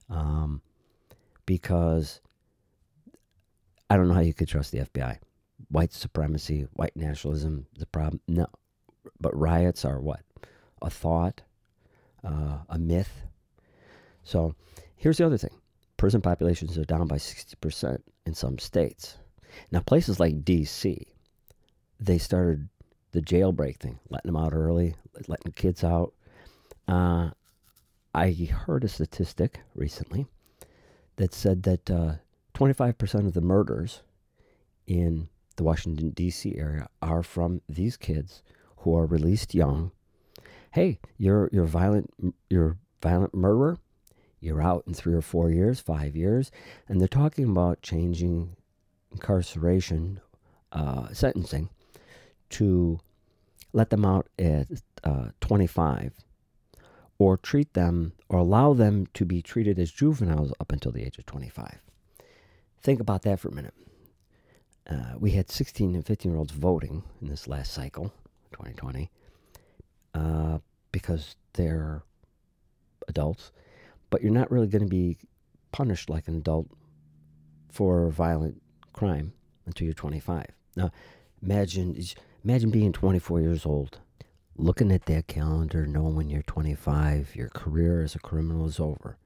Um, 0.09 0.63
because 1.47 2.21
I 3.91 3.97
don't 3.97 4.09
know 4.09 4.15
how 4.15 4.21
you 4.21 4.35
could 4.35 4.49
trust 4.49 4.73
the 4.73 4.79
FBI 4.79 5.19
white 5.69 5.93
supremacy, 5.93 6.67
white 6.75 6.97
nationalism, 6.97 7.67
the 7.77 7.87
problem. 7.87 8.21
No. 8.29 8.47
But 9.21 9.37
riots 9.37 9.85
are 9.85 10.01
what? 10.01 10.21
A 10.81 10.91
thought, 10.91 11.43
uh, 12.23 12.59
a 12.69 12.79
myth. 12.79 13.23
So 14.23 14.55
here's 14.97 15.19
the 15.19 15.27
other 15.27 15.39
thing 15.39 15.51
prison 15.97 16.21
populations 16.21 16.79
are 16.79 16.85
down 16.85 17.07
by 17.07 17.17
60% 17.17 17.99
in 18.27 18.35
some 18.35 18.59
states. 18.59 19.17
Now, 19.71 19.81
places 19.81 20.21
like 20.21 20.45
D.C., 20.45 21.07
they 22.01 22.19
started 22.19 22.69
the 23.13 23.21
jailbreak 23.21 23.79
thing, 23.79 23.99
letting 24.11 24.33
them 24.33 24.43
out 24.43 24.55
early, 24.55 24.95
letting 25.29 25.53
kids 25.53 25.85
out. 25.85 26.13
Uh, 26.89 27.31
I 28.15 28.33
heard 28.33 28.85
a 28.85 28.89
statistic 28.89 29.61
recently 29.75 30.27
that 31.17 31.33
said 31.33 31.63
that 31.63 31.91
uh, 31.91 32.15
25% 32.55 33.27
of 33.27 33.35
the 33.35 33.41
murders 33.41 34.03
in 34.87 35.29
the 35.57 35.63
Washington, 35.63 36.11
D.C. 36.11 36.57
area 36.57 36.89
are 37.01 37.23
from 37.23 37.61
these 37.69 37.97
kids 37.97 38.43
who 38.79 38.97
are 38.97 39.07
released 39.07 39.55
young. 39.55 39.93
Hey, 40.73 40.99
you're, 41.19 41.49
you're, 41.53 41.67
violent, 41.67 42.13
you're 42.49 42.79
violent 43.03 43.35
murderer. 43.35 43.79
You're 44.41 44.63
out 44.63 44.85
in 44.87 44.95
three 44.95 45.15
or 45.15 45.23
four 45.23 45.51
years, 45.51 45.79
five 45.79 46.17
years. 46.17 46.51
And 46.89 47.01
they're 47.01 47.09
talking 47.09 47.49
about 47.49 47.83
changing 47.83 48.57
incarceration 49.13 50.21
uh, 50.73 51.09
sentencing 51.13 51.69
to 52.51 52.99
let 53.73 53.91
them 53.91 54.05
out 54.05 54.29
at 54.39 54.67
uh, 55.05 55.29
25 55.41 56.13
or 57.19 57.37
treat 57.37 57.73
them 57.75 58.13
or 58.29 58.39
allow 58.39 58.73
them 58.73 59.07
to 59.15 59.25
be 59.25 59.41
treated 59.41 59.79
as 59.79 59.91
juveniles 59.91 60.53
up 60.61 60.73
until 60.73 60.93
the 60.93 61.03
age 61.03 61.19
of 61.19 61.27
25. 61.27 61.79
Think 62.83 63.01
about 63.01 63.23
that 63.23 63.39
for 63.39 63.49
a 63.49 63.55
minute 63.55 63.75
uh, 64.89 65.15
we 65.19 65.33
had 65.33 65.51
16 65.51 65.95
and 65.95 66.07
15 66.07 66.33
year 66.33 66.39
olds 66.39 66.53
voting 66.53 67.03
in 67.21 67.29
this 67.29 67.47
last 67.47 67.73
cycle, 67.73 68.13
2020, 68.53 69.11
uh, 70.15 70.59
because 70.91 71.37
they're 71.55 72.03
adults, 73.09 73.53
but 74.11 74.23
you're 74.23 74.33
not 74.33 74.51
really 74.51 74.67
going 74.67 74.83
to 74.83 74.89
be 74.89 75.17
punished 75.71 76.11
like 76.11 76.29
an 76.29 76.37
adult 76.37 76.69
for 77.71 78.09
violent 78.11 78.62
crime 78.93 79.33
until 79.67 79.87
you're 79.87 79.95
25. 79.95 80.47
Now, 80.77 80.91
imagine 81.43 81.97
imagine 82.45 82.71
being 82.71 82.93
24 82.93 83.41
years 83.41 83.67
old, 83.67 83.99
looking 84.57 84.93
at 84.93 85.07
that 85.07 85.27
calendar, 85.27 85.87
knowing 85.87 86.17
when 86.17 86.31
you're 86.31 86.43
25, 86.43 87.35
your 87.37 87.49
career 87.49 88.03
as 88.03 88.15
a 88.15 88.21
criminal 88.21 88.67
is 88.67 88.81
over, 88.81 89.17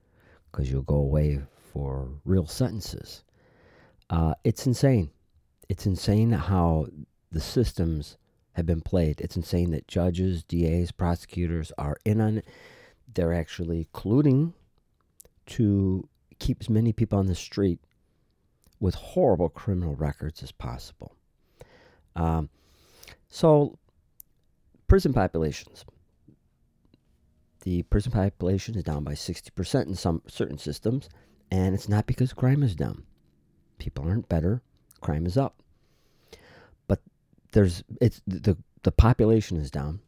because 0.50 0.70
you'll 0.70 0.82
go 0.82 0.96
away 0.96 1.40
for 1.72 2.08
real 2.24 2.46
sentences. 2.46 3.22
Uh, 4.08 4.34
it's 4.44 4.66
insane 4.66 5.10
it's 5.68 5.86
insane 5.86 6.32
how 6.32 6.86
the 7.30 7.40
systems 7.40 8.16
have 8.52 8.66
been 8.66 8.80
played. 8.80 9.20
It's 9.20 9.36
insane 9.36 9.70
that 9.72 9.88
judges, 9.88 10.44
DAs, 10.44 10.92
prosecutors 10.92 11.72
are 11.76 11.98
in 12.04 12.20
on 12.20 12.38
it. 12.38 12.48
They're 13.12 13.34
actually 13.34 13.88
colluding 13.92 14.52
to 15.46 16.08
keep 16.38 16.58
as 16.60 16.70
many 16.70 16.92
people 16.92 17.18
on 17.18 17.26
the 17.26 17.34
street 17.34 17.80
with 18.80 18.94
horrible 18.94 19.48
criminal 19.48 19.94
records 19.94 20.42
as 20.42 20.52
possible. 20.52 21.14
Um, 22.14 22.48
so, 23.28 23.78
prison 24.86 25.12
populations. 25.12 25.84
The 27.62 27.82
prison 27.82 28.12
population 28.12 28.76
is 28.76 28.84
down 28.84 29.02
by 29.02 29.14
60% 29.14 29.86
in 29.86 29.94
some 29.94 30.22
certain 30.28 30.58
systems, 30.58 31.08
and 31.50 31.74
it's 31.74 31.88
not 31.88 32.06
because 32.06 32.32
crime 32.32 32.62
is 32.62 32.76
down. 32.76 33.02
People 33.78 34.08
aren't 34.08 34.28
better, 34.28 34.62
crime 35.00 35.26
is 35.26 35.36
up. 35.36 35.62
But 36.86 37.00
there's 37.52 37.82
it's 38.00 38.22
the 38.26 38.56
the 38.82 38.92
population 38.92 39.58
is 39.58 39.70
down 39.70 40.00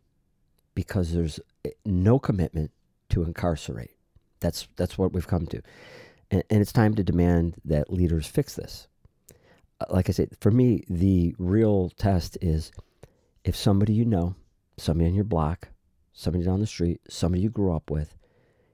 because 0.75 1.13
there's 1.13 1.41
eh, 1.65 1.71
no 1.85 2.19
commitment 2.19 2.71
to 3.09 3.25
incarcerate. 3.25 3.97
That's 4.41 4.69
that's 4.77 4.97
what 4.97 5.13
we've 5.13 5.27
come 5.27 5.47
to, 5.49 5.61
and, 6.31 6.43
and 6.51 6.61
it's 6.61 6.73
time 6.73 6.95
to 6.95 7.03
demand 7.03 7.57
that 7.65 7.93
leaders 7.93 8.27
fix 8.27 8.55
this. 8.55 8.89
Uh, 9.81 9.87
like 9.91 10.09
I 10.09 10.13
said, 10.13 10.37
for 10.41 10.51
me, 10.51 10.85
the 10.89 11.35
real 11.39 11.91
test 11.91 12.37
is 12.41 12.73
if 13.45 13.57
somebody 13.57 13.93
you 13.93 14.05
know, 14.05 14.35
somebody 14.77 15.09
on 15.09 15.15
your 15.15 15.25
block, 15.25 15.69
somebody 16.13 16.45
down 16.45 16.61
the 16.61 16.67
street, 16.67 17.01
somebody 17.09 17.43
you 17.43 17.51
grew 17.51 17.75
up 17.75 17.91
with, 17.91 18.17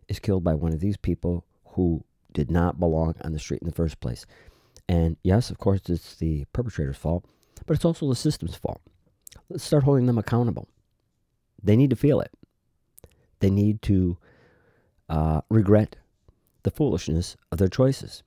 is 0.09 0.19
killed 0.19 0.45
by 0.45 0.55
one 0.55 0.73
of 0.73 0.81
these 0.81 0.97
people 0.97 1.45
who 1.65 2.05
did 2.33 2.51
not 2.51 2.81
belong 2.81 3.15
on 3.23 3.33
the 3.33 3.39
street 3.39 3.63
in 3.63 3.69
the 3.69 3.75
first 3.75 4.01
place. 4.01 4.27
And 4.89 5.17
yes, 5.23 5.51
of 5.51 5.59
course, 5.59 5.81
it's 5.89 6.17
the 6.17 6.45
perpetrator's 6.53 6.97
fault, 6.97 7.25
but 7.67 7.75
it's 7.75 7.85
also 7.85 8.09
the 8.09 8.17
system's 8.17 8.57
fault. 8.57 8.81
Let's 9.49 9.65
start 9.65 9.85
holding 9.85 10.07
them 10.07 10.19
accountable. 10.19 10.69
They 11.63 11.77
need 11.77 11.91
to 11.91 11.97
feel 11.97 12.21
it. 12.21 12.33
They 13.41 13.51
need 13.51 13.83
to 13.83 14.19
uh, 15.09 15.43
regret 15.49 15.97
the 16.65 16.71
foolishness 16.71 17.37
of 17.53 17.59
their 17.59 17.69
choices. 17.69 18.23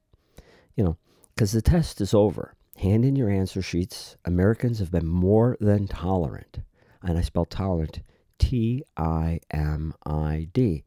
You 0.75 0.83
know, 0.83 0.97
because 1.35 1.51
the 1.51 1.61
test 1.61 1.99
is 2.01 2.13
over. 2.13 2.55
Hand 2.77 3.03
in 3.03 3.15
your 3.15 3.29
answer 3.29 3.61
sheets. 3.61 4.15
Americans 4.25 4.79
have 4.79 4.91
been 4.91 5.07
more 5.07 5.57
than 5.59 5.87
tolerant. 5.87 6.59
And 7.03 7.17
I 7.17 7.21
spell 7.21 7.45
tolerant 7.45 8.01
T 8.39 8.83
I 8.95 9.39
M 9.51 9.93
I 10.05 10.47
D. 10.53 10.83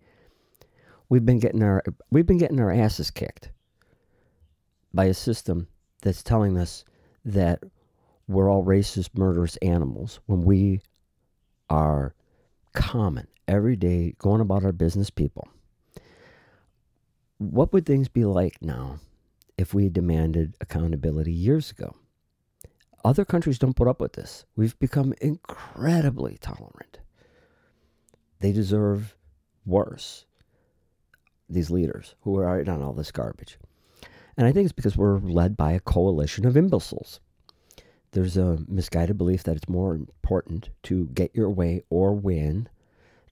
We've 1.09 1.27
been 1.27 1.41
getting 1.41 1.63
our 1.63 1.83
we've 2.11 2.27
been 2.27 2.39
getting 2.39 2.61
our 2.61 2.71
asses 2.71 3.11
kicked 3.11 3.51
by 4.95 5.07
a 5.07 5.15
system 5.15 5.67
that's 6.03 6.23
telling 6.23 6.57
us 6.57 6.85
that 7.25 7.63
we're 8.29 8.51
all 8.51 8.65
racist, 8.65 9.11
murderous 9.17 9.57
animals 9.57 10.21
when 10.27 10.43
we 10.43 10.81
are 11.69 12.15
common, 12.73 13.27
everyday, 13.49 14.15
going 14.19 14.41
about 14.41 14.65
our 14.65 14.73
business 14.73 15.11
people. 15.11 15.49
What 17.41 17.73
would 17.73 17.87
things 17.87 18.09
be 18.09 18.27
like 18.27 18.61
now 18.61 18.99
if 19.57 19.73
we 19.73 19.89
demanded 19.89 20.57
accountability 20.61 21.33
years 21.33 21.71
ago? 21.71 21.97
Other 23.03 23.25
countries 23.25 23.59
don't 23.59 23.75
put 23.75 23.89
up 23.89 23.99
with 23.99 24.13
this. 24.13 24.45
We've 24.57 24.79
become 24.79 25.15
incredibly 25.23 26.37
tolerant. 26.37 26.99
They 28.41 28.53
deserve 28.53 29.17
worse, 29.65 30.27
these 31.49 31.71
leaders 31.71 32.15
who 32.21 32.37
are 32.37 32.45
right 32.45 32.69
on 32.69 32.83
all 32.83 32.93
this 32.93 33.11
garbage. 33.11 33.59
And 34.37 34.47
I 34.47 34.53
think 34.53 34.67
it's 34.67 34.75
because 34.75 34.99
we're 34.99 35.19
led 35.19 35.57
by 35.57 35.73
a 35.73 35.81
coalition 35.81 36.45
of 36.45 36.59
imbeciles. 36.59 37.21
There's 38.11 38.37
a 38.37 38.59
misguided 38.69 39.17
belief 39.17 39.45
that 39.45 39.57
it's 39.57 39.67
more 39.67 39.95
important 39.95 40.69
to 40.83 41.07
get 41.07 41.35
your 41.35 41.49
way 41.49 41.85
or 41.89 42.13
win 42.13 42.69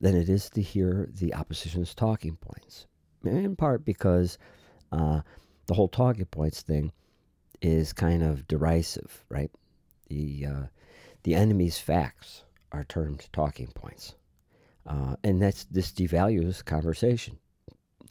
than 0.00 0.16
it 0.16 0.30
is 0.30 0.48
to 0.48 0.62
hear 0.62 1.10
the 1.12 1.34
opposition's 1.34 1.94
talking 1.94 2.36
points. 2.36 2.86
In 3.24 3.56
part 3.56 3.84
because 3.84 4.38
uh, 4.92 5.20
the 5.66 5.74
whole 5.74 5.88
talking 5.88 6.26
points 6.26 6.62
thing 6.62 6.92
is 7.60 7.92
kind 7.92 8.22
of 8.22 8.46
derisive, 8.46 9.24
right? 9.28 9.50
The 10.08 10.46
uh, 10.46 10.62
the 11.24 11.34
enemy's 11.34 11.78
facts 11.78 12.44
are 12.72 12.84
termed 12.84 13.28
talking 13.32 13.68
points, 13.74 14.14
uh, 14.86 15.16
and 15.24 15.42
that's 15.42 15.64
this 15.64 15.90
devalues 15.90 16.64
conversation. 16.64 17.38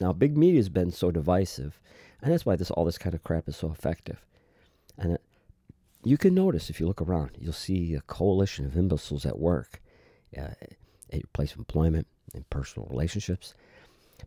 Now, 0.00 0.12
big 0.12 0.36
media 0.36 0.58
has 0.58 0.68
been 0.68 0.92
so 0.92 1.10
divisive, 1.10 1.80
and 2.22 2.32
that's 2.32 2.46
why 2.46 2.56
this 2.56 2.70
all 2.70 2.84
this 2.84 2.98
kind 2.98 3.14
of 3.14 3.24
crap 3.24 3.48
is 3.48 3.56
so 3.56 3.72
effective. 3.72 4.24
And 4.96 5.12
it, 5.14 5.22
you 6.04 6.16
can 6.16 6.34
notice 6.34 6.70
if 6.70 6.78
you 6.78 6.86
look 6.86 7.02
around, 7.02 7.32
you'll 7.38 7.52
see 7.52 7.94
a 7.94 8.00
coalition 8.02 8.64
of 8.64 8.76
imbeciles 8.76 9.26
at 9.26 9.38
work, 9.38 9.82
uh, 10.36 10.52
at 10.60 10.76
your 11.10 11.22
place 11.32 11.52
of 11.52 11.58
employment, 11.58 12.06
in 12.34 12.44
personal 12.50 12.88
relationships. 12.88 13.54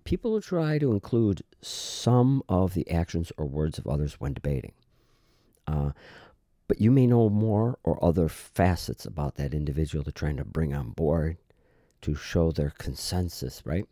People 0.04 0.32
will 0.32 0.42
try 0.42 0.80
to 0.80 0.92
include 0.92 1.44
some 1.62 2.44
of 2.50 2.74
the 2.74 2.90
actions 2.90 3.32
or 3.38 3.46
words 3.46 3.78
of 3.78 3.88
others 3.88 4.20
when 4.20 4.34
debating. 4.34 4.74
Uh, 5.68 5.92
but 6.68 6.80
you 6.80 6.92
may 6.92 7.06
know 7.06 7.30
more 7.30 7.78
or 7.84 8.04
other 8.04 8.30
facets 8.30 9.06
about 9.06 9.36
that 9.36 9.54
individual 9.54 10.04
they're 10.04 10.12
trying 10.12 10.38
to 10.38 10.46
bring 10.46 10.74
on 10.74 10.92
board 10.92 11.38
to 12.02 12.16
show 12.16 12.52
their 12.52 12.72
consensus, 12.72 13.62
right? 13.66 13.86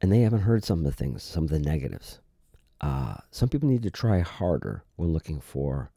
And 0.00 0.12
they 0.12 0.20
haven't 0.20 0.42
heard 0.42 0.64
some 0.64 0.80
of 0.80 0.84
the 0.84 0.92
things, 0.92 1.22
some 1.22 1.44
of 1.44 1.50
the 1.50 1.58
negatives. 1.58 2.20
Uh, 2.80 3.16
some 3.30 3.48
people 3.48 3.68
need 3.68 3.82
to 3.82 3.90
try 3.90 4.20
harder 4.20 4.84
when 4.96 5.12
looking 5.12 5.40
for 5.40 5.90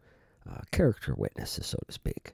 uh, 0.49 0.61
character 0.71 1.13
witnesses, 1.15 1.67
so 1.67 1.77
to 1.85 1.91
speak. 1.91 2.31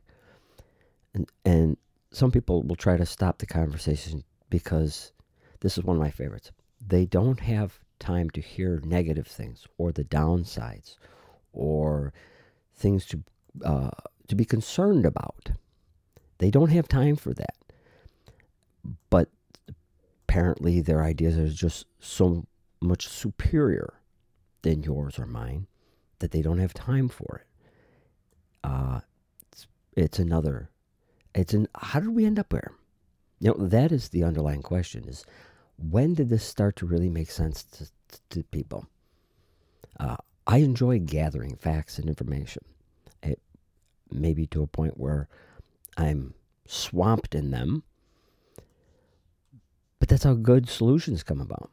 And, 1.14 1.30
and 1.44 1.78
some 2.12 2.32
people 2.32 2.64
will 2.64 2.76
try 2.76 2.96
to 2.98 3.06
stop 3.06 3.40
the 3.40 3.46
conversation 3.46 4.24
because 4.50 5.12
this 5.60 5.78
is 5.78 5.84
one 5.84 5.98
of 5.98 6.02
my 6.02 6.12
favorites. 6.12 6.52
They 6.86 7.06
don't 7.06 7.40
have 7.40 7.80
time 8.00 8.30
to 8.32 8.42
hear 8.42 8.82
negative 8.84 9.28
things 9.28 9.66
or 9.78 9.92
the 9.92 10.04
downsides 10.04 10.98
or 11.52 12.14
things 12.76 13.06
to 13.08 13.24
uh, 13.66 13.90
to 14.28 14.36
be 14.36 14.46
concerned 14.46 15.06
about. 15.06 15.52
They 16.38 16.52
don't 16.52 16.70
have 16.70 16.88
time 16.88 17.16
for 17.16 17.34
that. 17.34 17.56
But 19.10 19.30
apparently, 20.28 20.82
their 20.82 21.04
ideas 21.04 21.38
are 21.38 21.50
just 21.50 21.86
so 22.00 22.46
much 22.80 23.08
superior 23.08 23.96
than 24.62 24.84
yours 24.84 25.18
or 25.18 25.26
mine 25.26 25.68
that 26.20 26.32
they 26.32 26.42
don't 26.42 26.60
have 26.60 26.74
time 26.74 27.10
for 27.10 27.42
it. 27.42 27.48
Uh, 28.64 29.00
it's, 29.52 29.68
it's 29.96 30.20
another. 30.20 30.70
It's 31.34 31.54
an. 31.54 31.68
How 31.76 32.00
did 32.00 32.10
we 32.10 32.26
end 32.26 32.40
up 32.40 32.50
there? 32.50 32.74
You 33.40 33.52
know, 33.52 33.68
that 33.68 33.92
is 33.92 34.10
the 34.10 34.24
underlying 34.24 34.62
question: 34.62 35.08
is 35.08 35.26
when 35.78 36.14
did 36.14 36.30
this 36.30 36.44
start 36.44 36.76
to 36.78 36.86
really 36.86 37.10
make 37.10 37.30
sense 37.30 37.64
to, 37.64 37.88
to 38.30 38.44
people? 38.44 38.88
Uh, 40.00 40.18
I 40.46 40.58
enjoy 40.58 41.00
gathering 41.00 41.56
facts 41.56 41.98
and 41.98 42.08
information. 42.08 42.64
It 43.22 43.40
maybe 44.12 44.48
to 44.48 44.64
a 44.64 44.68
point 44.68 44.98
where 44.98 45.28
I'm 45.98 46.34
swamped 46.66 47.36
in 47.36 47.52
them. 47.52 47.84
But 50.00 50.10
that's 50.10 50.24
how 50.24 50.36
good 50.36 50.70
solutions 50.70 51.24
come 51.24 51.42
about. 51.42 51.72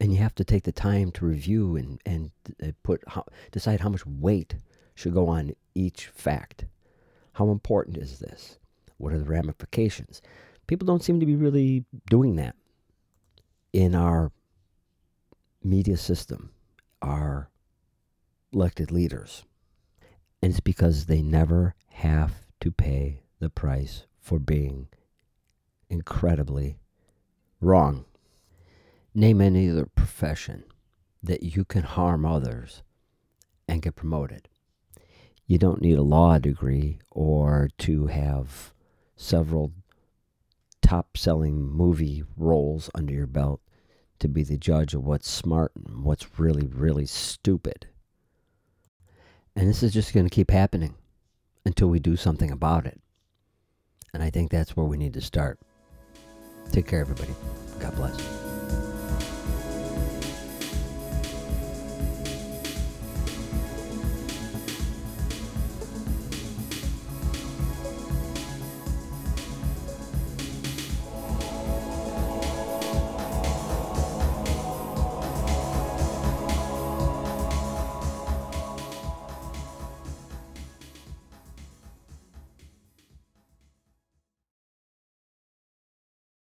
And 0.00 0.12
you 0.12 0.18
have 0.18 0.34
to 0.34 0.44
take 0.44 0.64
the 0.64 0.72
time 0.72 1.12
to 1.12 1.26
review 1.26 1.76
and, 1.76 2.00
and 2.04 2.30
uh, 2.62 2.72
put 2.82 3.02
how, 3.06 3.24
decide 3.52 3.80
how 3.80 3.88
much 3.88 4.04
weight 4.04 4.56
should 4.94 5.14
go 5.14 5.28
on 5.28 5.54
each 5.74 6.08
fact. 6.08 6.66
How 7.34 7.50
important 7.50 7.96
is 7.96 8.18
this? 8.18 8.58
What 8.98 9.12
are 9.12 9.18
the 9.18 9.24
ramifications? 9.24 10.20
People 10.66 10.86
don't 10.86 11.02
seem 11.02 11.20
to 11.20 11.26
be 11.26 11.36
really 11.36 11.84
doing 12.08 12.36
that 12.36 12.56
in 13.72 13.94
our 13.94 14.32
media 15.62 15.96
system 15.96 16.50
our 17.00 17.50
elected 18.52 18.90
leaders. 18.90 19.44
And 20.40 20.50
it's 20.50 20.60
because 20.60 21.06
they 21.06 21.22
never 21.22 21.74
have 21.90 22.44
to 22.60 22.70
pay 22.70 23.22
the 23.38 23.50
price 23.50 24.04
for 24.20 24.38
being 24.38 24.88
incredibly 25.88 26.78
wrong. 27.60 28.04
Name 29.14 29.40
any 29.40 29.68
other 29.68 29.86
profession 29.86 30.64
that 31.22 31.42
you 31.42 31.64
can 31.64 31.82
harm 31.82 32.24
others 32.24 32.82
and 33.68 33.82
get 33.82 33.96
promoted. 33.96 34.48
You 35.46 35.58
don't 35.58 35.82
need 35.82 35.98
a 35.98 36.02
law 36.02 36.38
degree 36.38 36.98
or 37.10 37.68
to 37.78 38.06
have 38.06 38.72
several 39.16 39.72
top 40.82 41.16
selling 41.16 41.70
movie 41.70 42.24
roles 42.36 42.90
under 42.94 43.12
your 43.12 43.26
belt 43.26 43.60
to 44.18 44.28
be 44.28 44.42
the 44.42 44.58
judge 44.58 44.94
of 44.94 45.04
what's 45.04 45.30
smart 45.30 45.72
and 45.74 46.04
what's 46.04 46.38
really, 46.38 46.66
really 46.66 47.06
stupid. 47.06 47.86
And 49.56 49.68
this 49.68 49.82
is 49.82 49.92
just 49.92 50.12
going 50.12 50.26
to 50.26 50.34
keep 50.34 50.50
happening 50.50 50.94
until 51.64 51.88
we 51.88 51.98
do 51.98 52.16
something 52.16 52.50
about 52.50 52.86
it. 52.86 53.00
And 54.14 54.22
I 54.22 54.30
think 54.30 54.50
that's 54.50 54.76
where 54.76 54.86
we 54.86 54.96
need 54.96 55.14
to 55.14 55.20
start. 55.20 55.58
Take 56.70 56.86
care, 56.86 57.00
everybody. 57.00 57.34
God 57.80 57.94
bless. 57.96 58.41